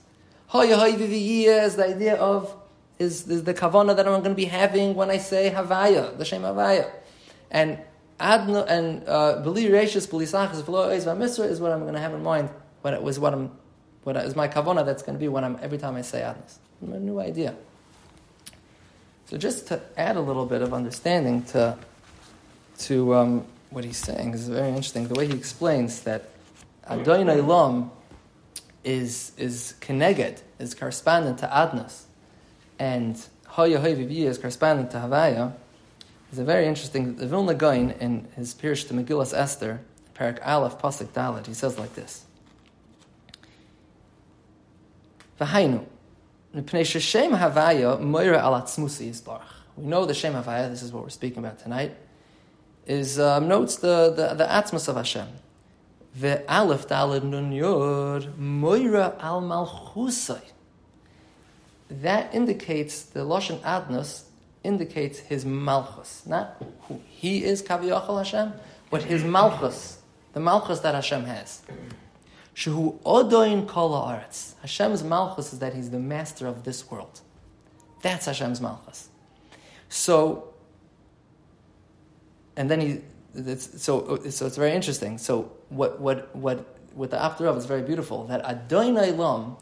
Hoya 0.47 0.77
is 0.85 1.75
the 1.75 1.85
idea 1.85 2.15
of 2.15 2.55
is, 2.99 3.27
is 3.27 3.43
the 3.43 3.53
kavana 3.53 3.95
that 3.95 4.07
I'm 4.07 4.21
going 4.21 4.23
to 4.23 4.35
be 4.35 4.45
having 4.45 4.93
when 4.93 5.09
I 5.09 5.17
say 5.17 5.51
Havaya, 5.51 6.15
the 6.17 6.25
Shem 6.25 6.43
Havaya. 6.43 6.91
And 7.49 7.79
Adno 8.19 8.65
and 8.67 9.07
uh, 9.07 9.41
Beli 9.41 9.65
Reishis, 9.65 10.09
Beli 10.09 10.25
Sachas, 10.25 10.61
V'lo 10.61 10.93
is 11.49 11.59
what 11.59 11.71
I'm 11.71 11.81
going 11.81 11.95
to 11.95 11.99
have 11.99 12.13
in 12.13 12.21
mind. 12.21 12.49
What 12.81 12.93
it 12.93 13.01
was 13.01 13.17
what 13.19 13.33
I'm, 13.33 13.51
what 14.03 14.15
is 14.17 14.35
my 14.35 14.47
kavana 14.47 14.85
that's 14.85 15.01
going 15.01 15.15
to 15.15 15.19
be 15.19 15.27
when 15.27 15.43
I'm 15.43 15.57
every 15.61 15.77
time 15.77 15.95
I 15.95 16.01
say 16.01 16.21
Adnos. 16.21 16.57
A 16.81 16.99
new 16.99 17.19
idea. 17.19 17.55
So 19.25 19.37
just 19.37 19.67
to 19.67 19.81
add 19.97 20.17
a 20.17 20.21
little 20.21 20.45
bit 20.45 20.61
of 20.61 20.73
understanding 20.73 21.43
to 21.45 21.77
to 22.79 23.15
um, 23.15 23.45
what 23.73 23.83
he's 23.83 23.97
saying 23.97 24.33
is 24.33 24.47
very 24.47 24.69
interesting. 24.69 25.07
The 25.07 25.15
way 25.15 25.27
he 25.27 25.33
explains 25.33 26.01
that 26.01 26.29
Adonai 26.89 27.41
Lam 27.41 27.91
is 28.83 29.31
is 29.37 29.73
keneged, 29.81 30.41
is 30.59 30.73
correspondent 30.75 31.39
to 31.39 31.47
Adnas, 31.47 32.03
and 32.77 33.19
Hoya 33.47 33.79
Hoyvivi 33.79 34.25
is 34.25 34.37
correspondent 34.37 34.91
to 34.91 34.97
Havaya, 34.97 35.53
is 36.31 36.39
a 36.39 36.43
very 36.43 36.67
interesting. 36.67 37.15
The 37.15 37.27
Vilna 37.27 37.53
Gaon 37.53 37.91
in 37.91 38.27
his 38.35 38.53
Pirush 38.53 38.87
to 38.89 38.93
Megillas 38.93 39.33
Esther, 39.37 39.81
Parak 40.15 40.39
Aleph 40.45 40.77
Pasuk 40.79 41.07
Dalet, 41.07 41.45
he 41.45 41.53
says 41.53 41.79
like 41.79 41.95
this. 41.95 42.25
V'hainu, 45.39 45.85
Havaya 46.53 47.99
Moira 47.99 48.39
Al. 48.39 48.61
We 49.75 49.85
know 49.85 50.05
the 50.05 50.13
Shem 50.13 50.33
Havaya. 50.33 50.69
This 50.69 50.83
is 50.83 50.91
what 50.91 51.03
we're 51.03 51.09
speaking 51.09 51.39
about 51.39 51.59
tonight. 51.59 51.95
Is 52.85 53.19
um, 53.19 53.47
notes 53.47 53.77
the 53.77 54.13
the, 54.15 54.33
the 54.33 54.45
Atzmus 54.45 54.87
of 54.87 54.95
Hashem. 54.95 55.27
The 56.15 56.43
Aleph 56.47 56.87
Daled 56.87 57.23
Nun 57.23 57.51
Yod 57.51 58.37
Moira 58.37 59.15
Al 59.19 59.41
Malchusay. 59.41 60.41
That 61.89 62.33
indicates 62.33 63.01
the 63.03 63.21
Lashon 63.21 63.59
Adnus 63.61 64.23
indicates 64.63 65.19
his 65.19 65.45
Malchus, 65.45 66.23
not 66.25 66.61
who 66.83 67.01
he 67.07 67.43
is 67.43 67.61
Kaviyachal 67.61 68.17
Hashem, 68.17 68.53
but 68.89 69.03
his 69.03 69.23
Malchus, 69.23 69.99
the 70.33 70.39
Malchus 70.39 70.79
that 70.79 70.95
Hashem 70.95 71.25
has. 71.25 71.61
Shehu 72.55 72.99
Odoin 73.01 73.67
Kol 73.67 73.91
Aretz. 73.91 74.53
Hashem's 74.61 75.03
Malchus 75.03 75.53
is 75.53 75.59
that 75.59 75.73
he's 75.73 75.89
the 75.89 75.99
master 75.99 76.47
of 76.47 76.63
this 76.63 76.89
world. 76.89 77.21
That's 78.01 78.27
Hashem's 78.27 78.61
Malchus. 78.61 79.09
So, 79.89 80.52
and 82.55 82.69
then 82.69 82.81
he, 82.81 83.01
so 83.57 84.19
so 84.29 84.45
it's 84.45 84.57
very 84.57 84.73
interesting. 84.73 85.17
So 85.17 85.51
what 85.69 85.99
what 85.99 86.35
what 86.35 86.65
with 86.95 87.11
the 87.11 87.23
Apter 87.23 87.45
Rav 87.45 87.57
is 87.57 87.65
very 87.65 87.81
beautiful. 87.81 88.25
That 88.25 88.43
Adonai 88.45 89.11
Lam 89.11 89.57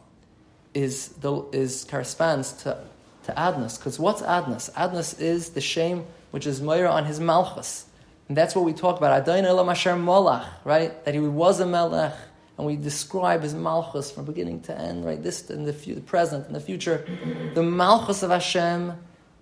is 0.73 1.09
the 1.09 1.43
is 1.51 1.85
corresponds 1.89 2.53
to 2.63 2.77
to 3.23 3.31
Adnas 3.33 3.77
because 3.77 3.99
what's 3.99 4.21
Adnas? 4.21 4.71
Adnas 4.73 5.19
is 5.19 5.49
the 5.49 5.61
shame 5.61 6.05
which 6.31 6.47
is 6.47 6.61
Moira 6.61 6.89
on 6.89 7.05
his 7.05 7.19
Malchus, 7.19 7.85
and 8.27 8.37
that's 8.37 8.55
what 8.55 8.65
we 8.65 8.73
talk 8.73 8.97
about. 8.97 9.11
Adonai 9.21 9.51
Lam 9.51 9.69
Asher 9.69 9.93
Molach, 9.93 10.47
right? 10.63 11.03
That 11.05 11.13
he 11.13 11.19
was 11.19 11.59
a 11.59 11.65
Melech 11.65 12.15
and 12.61 12.67
we 12.67 12.75
describe 12.75 13.41
his 13.41 13.55
malchus 13.55 14.11
from 14.11 14.25
beginning 14.25 14.61
to 14.61 14.79
end, 14.79 15.03
right? 15.03 15.21
This 15.23 15.49
in 15.49 15.63
the, 15.63 15.71
the 15.71 15.99
present 16.01 16.45
and 16.45 16.55
the 16.55 16.59
future. 16.59 17.07
The 17.55 17.63
malchus 17.63 18.21
of 18.21 18.29
Hashem, 18.29 18.93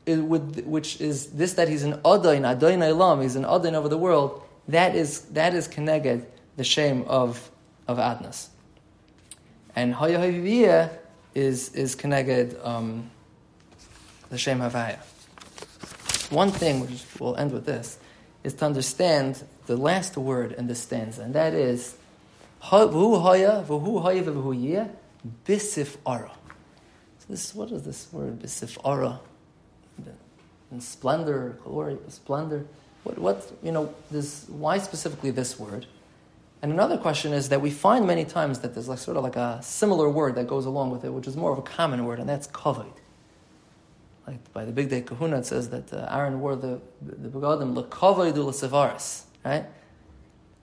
is 0.10 0.19
with, 0.19 0.65
which 0.65 1.00
is 1.00 1.28
this 1.28 1.54
that 1.54 1.69
he's 1.69 1.84
an 1.84 1.93
Adain, 2.02 2.41
Adain 2.41 2.82
Elam, 2.82 3.22
he's 3.22 3.36
an 3.36 3.43
Adain 3.43 3.74
over 3.74 3.88
the 3.88 3.98
world, 3.98 4.41
that 4.67 4.95
is, 4.95 5.22
that 5.32 5.54
is 5.54 5.67
connected 5.67 6.26
the 6.58 6.63
shame 6.63 7.04
of, 7.08 7.50
of 7.88 7.98
Adnas. 7.98 8.48
And 9.76 9.93
Haya 9.93 10.89
is, 11.34 11.74
is 11.74 11.95
connected 11.95 12.60
um, 12.63 13.10
the 14.30 14.38
shame 14.38 14.60
Havaya. 14.60 15.00
One 16.32 16.52
thing, 16.52 16.82
which 16.82 17.04
we'll 17.19 17.36
end 17.38 17.52
with 17.52 17.65
this, 17.65 17.98
is 18.43 18.54
to 18.56 18.65
understand 18.65 19.43
the 19.65 19.78
last 19.78 20.17
word 20.17 20.52
in 20.54 20.67
this 20.67 20.82
stanza, 20.82 21.22
and 21.24 21.34
that 21.36 21.54
is 21.54 21.95
V'hu 22.62 23.22
haya, 23.22 23.63
v'hu 23.67 24.02
haya 24.02 24.24
v'hu 24.24 24.62
yeh, 24.62 24.88
bisif 25.45 25.98
ara. 26.06 26.32
So 27.19 27.26
this, 27.30 27.56
what 27.56 27.72
is 27.72 27.84
this 27.84 28.08
word, 28.12 28.39
bisif 28.39 28.78
ara? 28.84 29.19
In 30.71 30.81
splendor, 30.81 31.57
glory, 31.63 31.97
splendor. 32.09 32.65
What, 33.03 33.17
what, 33.17 33.51
you 33.63 33.71
know, 33.71 33.93
this, 34.12 34.45
why 34.49 34.77
specifically 34.77 35.31
this 35.31 35.59
word? 35.59 35.88
And 36.62 36.71
another 36.71 36.97
question 36.97 37.31
is 37.31 37.49
that 37.49 37.62
we 37.62 37.71
find 37.71 38.05
many 38.05 38.25
times 38.25 38.59
that 38.59 38.73
there's 38.73 38.89
like 38.89 38.99
sort 38.99 39.17
of 39.17 39.23
like 39.23 39.38
a 39.38 39.59
similar 39.63 40.09
word 40.09 40.35
that 40.35 40.47
goes 40.47 40.65
along 40.65 40.91
with 40.91 41.05
it, 41.05 41.13
which 41.13 41.25
is 41.25 41.38
more 41.38 41.53
of 41.53 41.57
a 41.57 41.62
common 41.62 42.05
word, 42.05 42.19
and 42.19 42.27
that's 42.27 42.47
kavod. 42.47 42.91
Like 44.27 44.53
by 44.53 44.65
the 44.65 44.71
Bigdei 44.71 45.05
Kehuna, 45.05 45.39
it 45.39 45.45
says 45.45 45.69
that 45.69 45.93
uh, 45.93 46.07
Aaron 46.12 46.41
wore 46.41 46.55
the 46.55 46.79
the 47.01 47.29
begadim 47.29 47.73
lekavod 47.73 48.33
u'lesevaris, 48.33 49.23
right? 49.43 49.65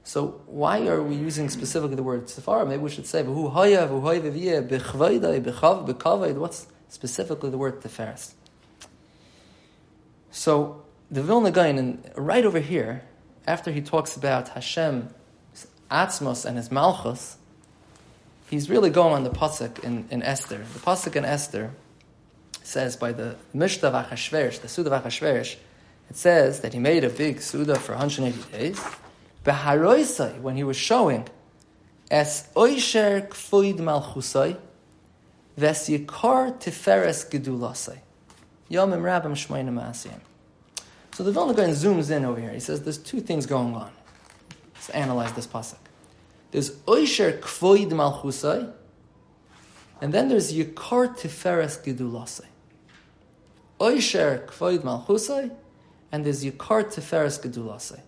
So 0.04 0.40
why 0.46 0.86
are 0.86 1.02
we 1.02 1.16
using 1.16 1.48
specifically 1.48 1.96
the 1.96 2.04
word 2.04 2.26
safara? 2.26 2.68
Maybe 2.68 2.80
we 2.80 2.90
should 2.90 3.06
say. 3.06 3.24
What's 3.24 3.56
specifically 6.88 7.50
the 7.50 7.58
word 7.58 7.80
teferes? 7.80 8.35
So 10.36 10.82
the 11.10 11.22
Vilna 11.22 11.50
Gaon, 11.50 12.04
right 12.14 12.44
over 12.44 12.60
here, 12.60 13.02
after 13.46 13.72
he 13.72 13.80
talks 13.80 14.18
about 14.18 14.48
Hashem, 14.50 15.08
Atzmos 15.90 16.44
and 16.44 16.58
his 16.58 16.70
Malchus, 16.70 17.38
he's 18.50 18.68
really 18.68 18.90
going 18.90 19.14
on 19.14 19.24
the 19.24 19.30
pasuk 19.30 19.82
in, 19.82 20.06
in 20.10 20.22
Esther. 20.22 20.58
The 20.58 20.78
pasuk 20.80 21.16
in 21.16 21.24
Esther 21.24 21.70
says 22.62 22.96
by 22.96 23.12
the 23.12 23.36
Mishnah 23.54 23.88
of 23.88 23.94
Achashverosh, 23.94 24.60
the 24.60 24.68
Suda 24.68 24.92
of 24.92 25.04
Achashverosh, 25.04 25.56
it 26.10 26.16
says 26.16 26.60
that 26.60 26.74
he 26.74 26.80
made 26.80 27.02
a 27.02 27.08
big 27.08 27.40
Suda 27.40 27.76
for 27.76 27.92
180 27.92 28.52
days. 28.52 28.84
Beharoisai, 29.42 30.38
when 30.42 30.56
he 30.56 30.64
was 30.64 30.76
showing, 30.76 31.26
as 32.10 32.46
oisher 32.54 33.22
kfoid 33.30 33.78
malchusai, 33.78 34.58
ves 35.56 35.88
yikar 35.88 36.60
tiferes 36.60 37.26
gedulasai. 37.30 38.00
Yomim 38.70 39.00
rabim 39.00 39.32
shmoyim 39.32 39.72
ma'asiyim. 39.72 40.20
So 41.16 41.24
the 41.24 41.32
Vilna 41.32 41.54
Gaon 41.54 41.70
zooms 41.70 42.10
in 42.10 42.26
over 42.26 42.38
here. 42.38 42.52
He 42.52 42.60
says 42.60 42.82
there's 42.82 42.98
two 42.98 43.22
things 43.22 43.46
going 43.46 43.74
on. 43.74 43.90
Let's 44.74 44.90
analyze 44.90 45.32
this 45.32 45.46
pasuk. 45.46 45.78
There's 46.50 46.72
oisher 46.86 47.32
kfoid 47.32 47.88
malchusai, 47.88 48.70
and 50.02 50.12
then 50.12 50.28
there's 50.28 50.52
yikar 50.52 51.16
tiferes 51.16 51.82
gedulasai. 51.82 52.44
Oisher 53.80 54.46
kfoid 54.46 54.80
malchusai, 54.80 55.56
and 56.12 56.22
there's 56.22 56.44
yikar 56.44 56.84
tiferes 56.84 57.40
gedulasai. 57.40 58.00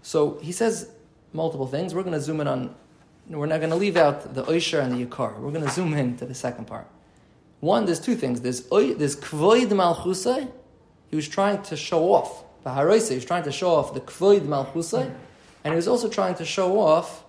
So 0.00 0.38
he 0.40 0.52
says 0.52 0.90
multiple 1.34 1.66
things. 1.66 1.94
We're 1.94 2.04
going 2.04 2.14
to 2.14 2.22
zoom 2.22 2.40
in 2.40 2.48
on, 2.48 2.74
we're 3.28 3.44
not 3.44 3.58
going 3.58 3.68
to 3.68 3.76
leave 3.76 3.98
out 3.98 4.32
the 4.34 4.48
Oisher 4.48 4.80
and 4.80 4.94
the 4.94 5.04
Yikar. 5.04 5.38
We're 5.38 5.52
going 5.52 5.66
to 5.66 5.70
zoom 5.70 5.92
in 5.92 6.16
to 6.16 6.24
the 6.24 6.34
second 6.34 6.68
part. 6.68 6.86
One, 7.60 7.84
there's 7.84 8.00
two 8.00 8.14
things. 8.14 8.40
There's, 8.40 8.62
there's 8.62 9.16
Kvoid 9.16 9.66
Malchusai. 9.66 10.50
He 11.10 11.16
was 11.16 11.28
trying 11.28 11.62
to 11.62 11.76
show 11.76 12.12
off. 12.12 12.44
Baharoisa, 12.64 13.10
he 13.10 13.14
was 13.16 13.24
trying 13.24 13.44
to 13.44 13.52
show 13.52 13.70
off 13.70 13.94
the 13.94 14.00
Kvoid 14.00 14.42
Malchusai. 14.42 15.10
And 15.64 15.72
he 15.72 15.76
was 15.76 15.88
also 15.88 16.08
trying 16.08 16.34
to 16.36 16.44
show 16.44 16.80
off 16.80 17.24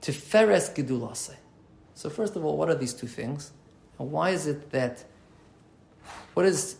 Tiferes 0.00 0.74
Gedulasai. 0.74 1.36
So 1.94 2.08
first 2.08 2.36
of 2.36 2.44
all, 2.44 2.56
what 2.56 2.68
are 2.68 2.74
these 2.74 2.94
two 2.94 3.08
things? 3.08 3.50
And 3.98 4.12
why 4.12 4.30
is 4.30 4.46
it 4.46 4.70
that, 4.70 5.04
what 6.34 6.46
is 6.46 6.76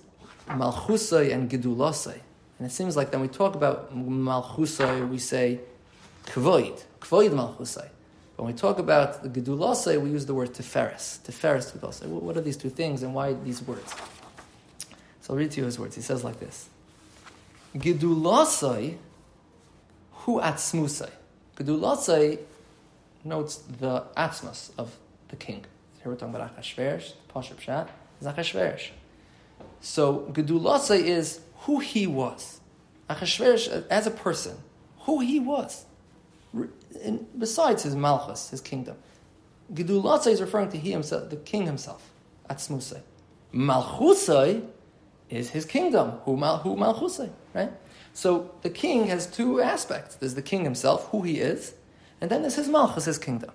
Malchusai 0.48 1.32
and 1.32 1.50
Gedulasai? 1.50 2.20
And 2.58 2.66
it 2.66 2.72
seems 2.72 2.96
like 2.96 3.10
then 3.10 3.20
we 3.20 3.28
talk 3.28 3.54
about 3.54 3.94
Malchusai, 3.96 5.08
we 5.08 5.18
say 5.18 5.60
Kvoid, 6.26 6.82
Kvoid 7.00 7.30
Malchusai. 7.30 7.88
When 8.36 8.46
we 8.46 8.52
talk 8.52 8.78
about 8.78 9.22
the 9.24 9.28
Gedulasai, 9.28 10.00
we 10.00 10.10
use 10.10 10.26
the 10.26 10.34
word 10.34 10.52
Tiferes, 10.54 11.20
Tiferes 11.22 11.76
Gedulasai. 11.76 12.06
What 12.06 12.36
are 12.36 12.40
these 12.40 12.56
two 12.56 12.70
things 12.70 13.02
and 13.02 13.12
why 13.14 13.32
these 13.32 13.60
words? 13.62 13.92
So 15.28 15.34
I'll 15.34 15.38
read 15.38 15.50
to 15.52 15.60
you 15.60 15.66
his 15.66 15.78
words. 15.78 15.94
He 15.94 16.00
says 16.00 16.24
like 16.24 16.40
this 16.40 16.70
Gedulasai, 17.76 18.96
Hu 20.12 20.40
Atzmusai. 20.40 21.10
Gedulasai 21.56 22.38
notes 23.24 23.56
the 23.56 24.04
atzmus 24.16 24.70
of 24.78 24.96
the 25.28 25.36
king. 25.36 25.64
Here 26.02 26.10
we're 26.10 26.16
talking 26.16 26.34
about 26.34 26.56
Achashverosh, 26.56 27.12
Pashup 27.34 27.60
Shat, 27.60 27.90
Achashverosh. 28.22 28.88
So 29.82 30.30
Gedulasai 30.32 31.00
is 31.02 31.40
who 31.60 31.80
he 31.80 32.06
was. 32.06 32.60
Achashverosh, 33.10 33.86
as 33.90 34.06
a 34.06 34.10
person, 34.10 34.56
who 35.00 35.20
he 35.20 35.40
was. 35.40 35.84
And 37.04 37.26
besides 37.38 37.82
his 37.82 37.94
malchus, 37.94 38.48
his 38.48 38.62
kingdom. 38.62 38.96
Gedulatza 39.74 40.28
is 40.28 40.40
referring 40.40 40.70
to 40.70 40.78
he 40.78 40.90
himself, 40.90 41.28
the 41.28 41.36
king 41.36 41.66
himself. 41.66 42.10
Atzmusai. 42.48 43.02
Malchusai 43.52 44.64
is 45.30 45.50
his 45.50 45.64
kingdom. 45.64 46.10
Who, 46.24 46.36
mal, 46.36 46.58
who 46.58 46.76
Malchusai, 46.76 47.30
right? 47.54 47.72
So 48.12 48.50
the 48.62 48.70
king 48.70 49.06
has 49.06 49.26
two 49.26 49.60
aspects. 49.60 50.16
There's 50.16 50.34
the 50.34 50.42
king 50.42 50.64
himself, 50.64 51.08
who 51.10 51.22
he 51.22 51.38
is, 51.38 51.74
and 52.20 52.30
then 52.30 52.42
there's 52.42 52.56
his 52.56 52.68
malchus, 52.68 53.04
his 53.04 53.18
kingdom. 53.18 53.52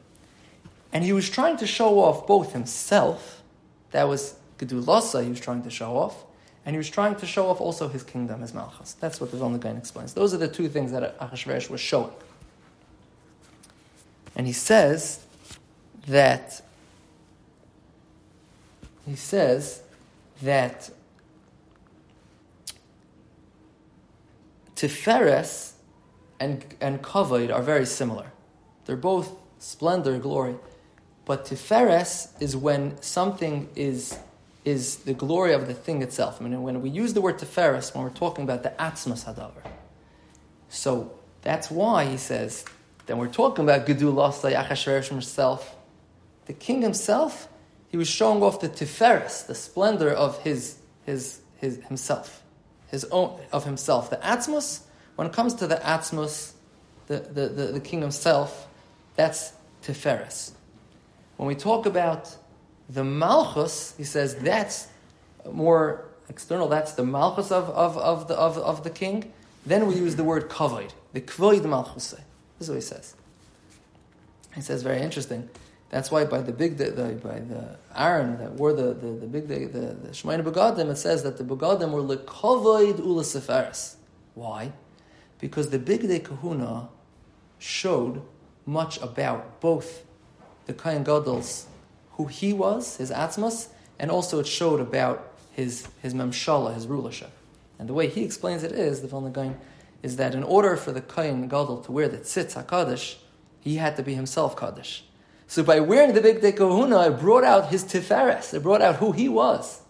And 0.93 1.03
he 1.03 1.12
was 1.12 1.29
trying 1.29 1.57
to 1.57 1.67
show 1.67 1.99
off 1.99 2.27
both 2.27 2.53
himself, 2.53 3.41
that 3.91 4.07
was 4.07 4.36
Gedulasa 4.59 5.23
he 5.23 5.29
was 5.29 5.39
trying 5.39 5.63
to 5.63 5.69
show 5.69 5.97
off, 5.97 6.23
and 6.65 6.73
he 6.73 6.77
was 6.77 6.89
trying 6.89 7.15
to 7.15 7.25
show 7.25 7.49
off 7.49 7.59
also 7.59 7.88
his 7.88 8.03
kingdom, 8.03 8.41
his 8.41 8.53
Malchus. 8.53 8.93
That's 8.93 9.19
what 9.19 9.31
the 9.31 9.38
Vilna 9.38 9.59
explains. 9.75 10.13
Those 10.13 10.33
are 10.33 10.38
the 10.38 10.47
two 10.47 10.69
things 10.69 10.91
that 10.91 11.19
Achashverosh 11.19 11.69
was 11.69 11.81
showing. 11.81 12.13
And 14.36 14.47
he 14.47 14.53
says 14.53 15.25
that 16.07 16.62
he 19.05 19.15
says 19.15 19.81
that 20.41 20.89
Tiferes 24.75 25.73
and, 26.39 26.65
and 26.81 27.01
Kavod 27.01 27.53
are 27.53 27.62
very 27.62 27.86
similar. 27.86 28.31
They're 28.86 28.95
both 28.95 29.36
splendor, 29.59 30.17
glory. 30.19 30.55
But 31.25 31.45
Tiferes 31.45 32.29
is 32.41 32.55
when 32.55 33.01
something 33.01 33.69
is, 33.75 34.17
is 34.65 34.97
the 34.97 35.13
glory 35.13 35.53
of 35.53 35.67
the 35.67 35.73
thing 35.73 36.01
itself. 36.01 36.41
I 36.41 36.43
mean, 36.43 36.62
when 36.62 36.81
we 36.81 36.89
use 36.89 37.13
the 37.13 37.21
word 37.21 37.38
Tiferes, 37.38 37.95
when 37.95 38.03
we're 38.03 38.09
talking 38.09 38.43
about 38.43 38.63
the 38.63 38.71
Atzmas 38.71 39.25
Hadavar. 39.25 39.69
So 40.67 41.13
that's 41.43 41.71
why 41.71 42.05
he 42.05 42.17
says, 42.17 42.65
then 43.05 43.17
we're 43.17 43.27
talking 43.27 43.63
about 43.63 43.86
Gedulah 43.86 44.33
Achashverosh 44.33 45.09
himself. 45.09 45.75
The 46.45 46.53
king 46.53 46.81
himself, 46.81 47.47
he 47.88 47.95
was 47.95 48.07
showing 48.07 48.43
off 48.43 48.59
the 48.59 48.69
Tiferes, 48.69 49.45
the 49.47 49.55
splendor 49.55 50.12
of 50.12 50.41
his, 50.43 50.77
his, 51.05 51.39
his 51.57 51.77
himself, 51.86 52.42
his 52.93 53.06
own, 53.06 53.39
of 53.51 53.65
himself. 53.65 54.12
The 54.12 54.17
Atzmus, 54.17 54.82
when 55.15 55.25
it 55.25 55.34
comes 55.34 55.56
to 55.56 55.65
the 55.65 55.77
Atzmus, 55.77 56.53
the, 57.08 57.19
the, 57.19 57.47
the, 57.49 57.65
the 57.73 57.79
king 57.79 58.01
himself, 58.01 58.67
that's 59.15 59.53
Tiferes. 59.84 60.51
When 61.38 61.47
we 61.47 61.56
talk 61.56 61.88
about 61.88 62.38
the 62.88 63.03
Malchus, 63.03 63.95
he 63.97 64.03
says 64.03 64.36
that's 64.36 64.89
more 65.51 66.06
external, 66.29 66.67
that's 66.67 66.91
the 66.91 67.03
Malchus 67.03 67.51
of, 67.51 67.67
of, 67.71 67.97
of, 67.97 68.27
the, 68.27 68.36
of, 68.36 68.60
of 68.60 68.84
the 68.84 68.91
king. 68.91 69.34
Then 69.65 69.88
we 69.88 69.95
use 69.95 70.15
the 70.15 70.23
word 70.23 70.47
Kavoid, 70.47 70.91
the 71.13 71.21
Kvoid 71.21 71.65
Malchus. 71.65 72.12
This 72.12 72.21
is 72.60 72.69
what 72.69 72.75
he 72.75 72.82
says. 72.82 73.15
He 74.53 74.62
says, 74.62 74.84
very 74.84 75.01
interesting. 75.01 75.49
That's 75.93 76.10
why 76.10 76.25
by 76.25 76.41
the 76.41 76.51
big 76.51 76.77
the, 76.77 76.89
by 77.23 77.38
the 77.38 77.77
Aaron 77.95 78.39
that 78.39 78.53
wore 78.53 78.73
the, 78.73 78.95
the, 78.95 79.12
the 79.12 79.27
big 79.27 79.47
day, 79.47 79.65
the, 79.65 79.93
the 79.93 80.10
Shemaina 80.10 80.43
Begadim, 80.43 80.89
it 80.89 80.95
says 80.95 81.21
that 81.21 81.38
the 81.38 81.43
Begadim 81.43 81.91
were 81.91 82.01
lekavoid 82.01 82.97
ula 82.97 83.71
Why? 84.34 84.71
Because 85.39 85.69
the 85.69 85.77
big 85.77 86.08
day 86.08 86.17
kahuna 86.17 86.89
showed 87.60 88.23
much 88.65 88.99
about 89.03 89.62
both 89.62 90.03
the 90.65 90.73
Kohen 90.73 91.03
Gadol's, 91.03 91.67
who 92.13 92.25
he 92.25 92.53
was, 92.53 92.97
his 92.97 93.12
atzmas, 93.12 93.67
and 93.99 94.10
also 94.10 94.39
it 94.39 94.47
showed 94.47 94.79
about 94.79 95.32
his, 95.51 95.88
his 96.01 96.15
memshala, 96.15 96.73
his 96.73 96.88
rulership. 96.88 97.29
And 97.77 97.88
the 97.88 97.93
way 97.93 98.10
he 98.10 98.23
explains 98.23 98.63
it 98.63 98.71
is, 98.71 99.01
the 99.01 99.08
Vilna 99.08 99.29
Gaon, 99.29 99.60
is 100.01 100.15
that 100.15 100.34
in 100.34 100.41
order 100.41 100.75
for 100.75 100.91
the 100.91 101.01
Kohen 101.01 101.47
Gadol 101.47 101.84
to 101.84 101.91
wear 101.91 102.08
the 102.08 102.17
tzitz 102.17 102.56
HaKadosh, 102.56 103.17
he 103.60 103.75
had 103.75 103.95
to 103.97 104.01
be 104.01 104.15
himself 104.15 104.58
Kaddish. 104.58 105.03
So 105.47 105.63
by 105.63 105.79
wearing 105.79 106.13
the 106.13 106.21
big 106.21 106.41
day 106.41 106.51
Kahuna, 106.51 107.08
it 107.08 107.19
brought 107.19 107.43
out 107.43 107.69
his 107.69 107.84
tiferes, 107.84 108.53
it 108.53 108.63
brought 108.63 108.82
out 108.82 108.95
who 108.95 109.12
he 109.12 109.29
was. 109.29 109.82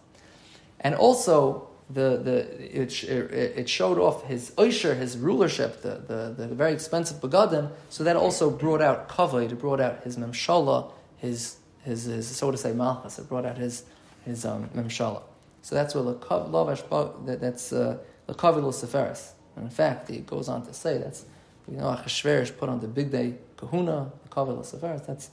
And 0.80 0.94
also, 0.94 1.68
the, 1.88 2.18
the, 2.22 2.80
it, 2.82 3.04
it 3.04 3.68
showed 3.68 3.98
off 3.98 4.24
his 4.24 4.52
oisher, 4.58 4.94
his 4.94 5.16
rulership, 5.16 5.82
the, 5.82 6.02
the, 6.06 6.46
the 6.46 6.54
very 6.54 6.72
expensive 6.72 7.18
begadim. 7.20 7.70
So 7.88 8.04
that 8.04 8.16
also 8.16 8.50
brought 8.50 8.82
out 8.82 9.08
kavod, 9.08 9.50
it 9.50 9.58
brought 9.58 9.80
out 9.80 10.02
his 10.02 10.16
memshala, 10.16 10.90
his, 11.18 11.56
his, 11.82 12.04
his, 12.04 12.26
so 12.28 12.50
to 12.50 12.56
say, 12.56 12.72
malchus. 12.72 13.18
It 13.18 13.28
brought 13.28 13.44
out 13.44 13.58
his, 13.58 13.84
his 14.24 14.44
um, 14.44 14.68
memshala. 14.74 15.22
So 15.62 15.74
that's 15.74 15.94
what 15.94 16.20
lavash, 16.20 17.26
that, 17.26 17.40
that's 17.40 17.72
uh, 17.72 17.98
lekavod 18.28 18.62
luciferis. 18.62 19.32
And 19.56 19.66
in 19.66 19.70
fact, 19.70 20.08
he 20.08 20.18
goes 20.18 20.48
on 20.48 20.66
to 20.66 20.74
say 20.74 20.98
that's, 20.98 21.24
you 21.70 21.76
know, 21.76 21.84
Achashverosh 21.84 22.56
put 22.58 22.68
on 22.68 22.80
the 22.80 22.88
big 22.88 23.10
day 23.10 23.34
kahuna, 23.56 24.10
the 24.22 24.28
kavod 24.28 24.58
luciferis. 24.58 25.06
That's, 25.06 25.30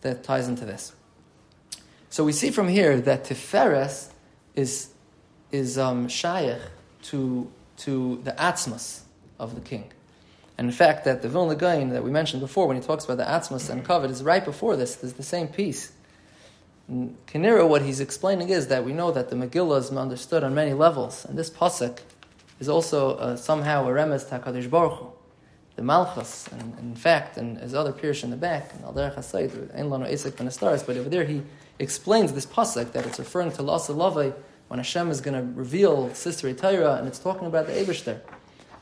that 0.00 0.24
ties 0.24 0.48
into 0.48 0.64
this. 0.64 0.92
So 2.10 2.24
we 2.24 2.32
see 2.32 2.50
from 2.50 2.68
here 2.68 3.00
that 3.00 3.24
Tiferes 3.24 4.10
is 4.54 4.92
is 5.52 5.76
um, 5.78 6.08
shaykh 6.08 6.58
to, 7.02 7.50
to 7.76 8.20
the 8.24 8.32
atzmas 8.32 9.02
of 9.38 9.54
the 9.54 9.60
king. 9.60 9.84
And 10.58 10.66
in 10.66 10.72
fact, 10.72 11.04
that 11.04 11.22
the 11.22 11.28
Vilna 11.28 11.54
Gaon 11.54 11.90
that 11.90 12.02
we 12.02 12.10
mentioned 12.10 12.40
before, 12.40 12.66
when 12.66 12.76
he 12.76 12.82
talks 12.82 13.04
about 13.04 13.18
the 13.18 13.24
atzmas 13.24 13.70
and 13.70 13.84
kavod, 13.84 14.10
is 14.10 14.22
right 14.22 14.44
before 14.44 14.76
this. 14.76 14.96
There's 14.96 15.14
the 15.14 15.22
same 15.22 15.48
piece. 15.48 15.92
In 16.88 17.16
Kinira, 17.26 17.68
what 17.68 17.82
he's 17.82 18.00
explaining 18.00 18.48
is 18.48 18.68
that 18.68 18.84
we 18.84 18.92
know 18.92 19.12
that 19.12 19.30
the 19.30 19.36
Megillah 19.36 19.78
is 19.78 19.90
understood 19.90 20.42
on 20.44 20.54
many 20.54 20.72
levels, 20.72 21.24
and 21.24 21.38
this 21.38 21.50
pasuk 21.50 21.98
is 22.60 22.68
also 22.68 23.16
uh, 23.16 23.36
somehow 23.36 23.86
a 23.88 23.90
remez 23.90 24.28
to 24.28 24.38
Hakadosh 24.38 24.68
Baruch 24.68 24.98
Hu. 24.98 25.12
The 25.76 25.82
Malchus, 25.82 26.48
and, 26.48 26.78
in 26.78 26.94
fact, 26.94 27.38
and 27.38 27.56
his 27.58 27.74
other 27.74 27.92
Pirish 27.92 28.24
in 28.24 28.30
the 28.30 28.36
back, 28.36 28.74
and 28.74 28.84
Al 28.84 28.92
Derech 28.92 29.16
HaSayid, 29.16 29.74
Ein 29.74 29.88
Lano 29.88 30.06
Esek 30.06 30.36
Ben 30.36 30.46
but 30.86 30.96
over 30.96 31.08
there 31.08 31.24
he 31.24 31.42
explains 31.78 32.32
this 32.34 32.44
pasuk 32.44 32.92
that 32.92 33.06
it's 33.06 33.18
referring 33.18 33.52
to 33.52 33.62
Lasa 33.62 33.92
Lavai, 33.92 34.34
when 34.68 34.78
Hashem 34.78 35.10
is 35.10 35.20
going 35.20 35.34
to 35.34 35.58
reveal 35.58 36.08
Sisrei 36.10 36.58
Torah, 36.58 36.96
and 36.96 37.06
it's 37.06 37.18
talking 37.18 37.46
about 37.46 37.66
the 37.66 37.72
Eibushter. 37.72 38.20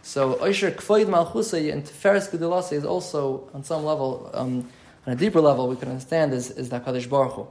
So 0.02 0.40
Oisher 0.40 0.70
Kfoid 0.70 1.06
Malchusay 1.06 1.72
and 1.72 1.84
Tiferes 1.84 2.30
Gedulase 2.30 2.72
is 2.72 2.84
also, 2.84 3.48
on 3.52 3.64
some 3.64 3.84
level, 3.84 4.30
um, 4.32 4.68
on 5.06 5.12
a 5.12 5.16
deeper 5.16 5.40
level, 5.40 5.68
we 5.68 5.76
can 5.76 5.88
understand 5.88 6.32
is, 6.32 6.50
is 6.52 6.70
the 6.70 6.80
Kaddish 6.80 7.06
Baruch 7.06 7.32
Hu. 7.32 7.48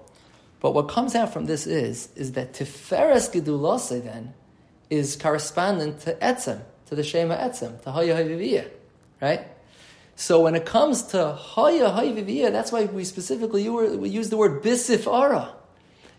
But 0.60 0.74
what 0.74 0.90
comes 0.90 1.16
out 1.16 1.32
from 1.32 1.46
this 1.46 1.68
is, 1.68 2.10
is 2.16 2.34
that 2.34 2.54
Tiferes 2.54 3.32
Gedulase 3.32 4.04
then 4.04 4.34
is 4.90 5.16
correspondent 5.16 6.00
to 6.02 6.16
Etzem, 6.16 6.62
to 6.88 6.96
the 6.96 7.04
Shema 7.04 7.38
Etzem, 7.38 7.82
to 7.84 7.92
Haya 7.92 8.16
Hayviviyah, 8.16 8.70
right? 9.22 9.46
So 10.16 10.42
when 10.42 10.56
it 10.56 10.66
comes 10.66 11.04
to 11.04 11.34
Haya 11.34 11.90
Hayviviyah, 11.90 12.52
that's 12.52 12.72
why 12.72 12.86
we 12.86 13.06
specifically 13.06 13.64
use 13.64 14.30
the 14.30 14.38
word 14.38 14.62
Bisifara. 14.62 15.52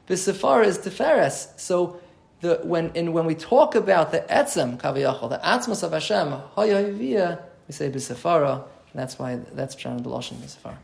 Bisifara 0.09 0.65
is 0.65 0.79
Tiferes. 0.79 1.59
So 1.59 2.01
the, 2.41 2.61
when, 2.63 2.91
in, 2.95 3.13
when 3.13 3.27
we 3.27 3.35
talk 3.35 3.75
about 3.75 4.13
the 4.13 4.21
etzem 4.21 4.79
kaviyachol, 4.79 5.29
the 5.29 5.39
atzmos 5.39 5.83
of 5.83 5.93
Hashem, 5.93 6.33
hoyaviyah, 6.57 7.43
we 7.69 7.73
say 7.73 7.91
bisifara. 7.91 8.55
and 8.55 8.65
that's 8.95 9.19
why 9.19 9.37
that's 9.53 9.77
Pshan 9.77 10.03
the 10.03 10.09
Lashon 10.09 10.37
b'sefara. 10.37 10.77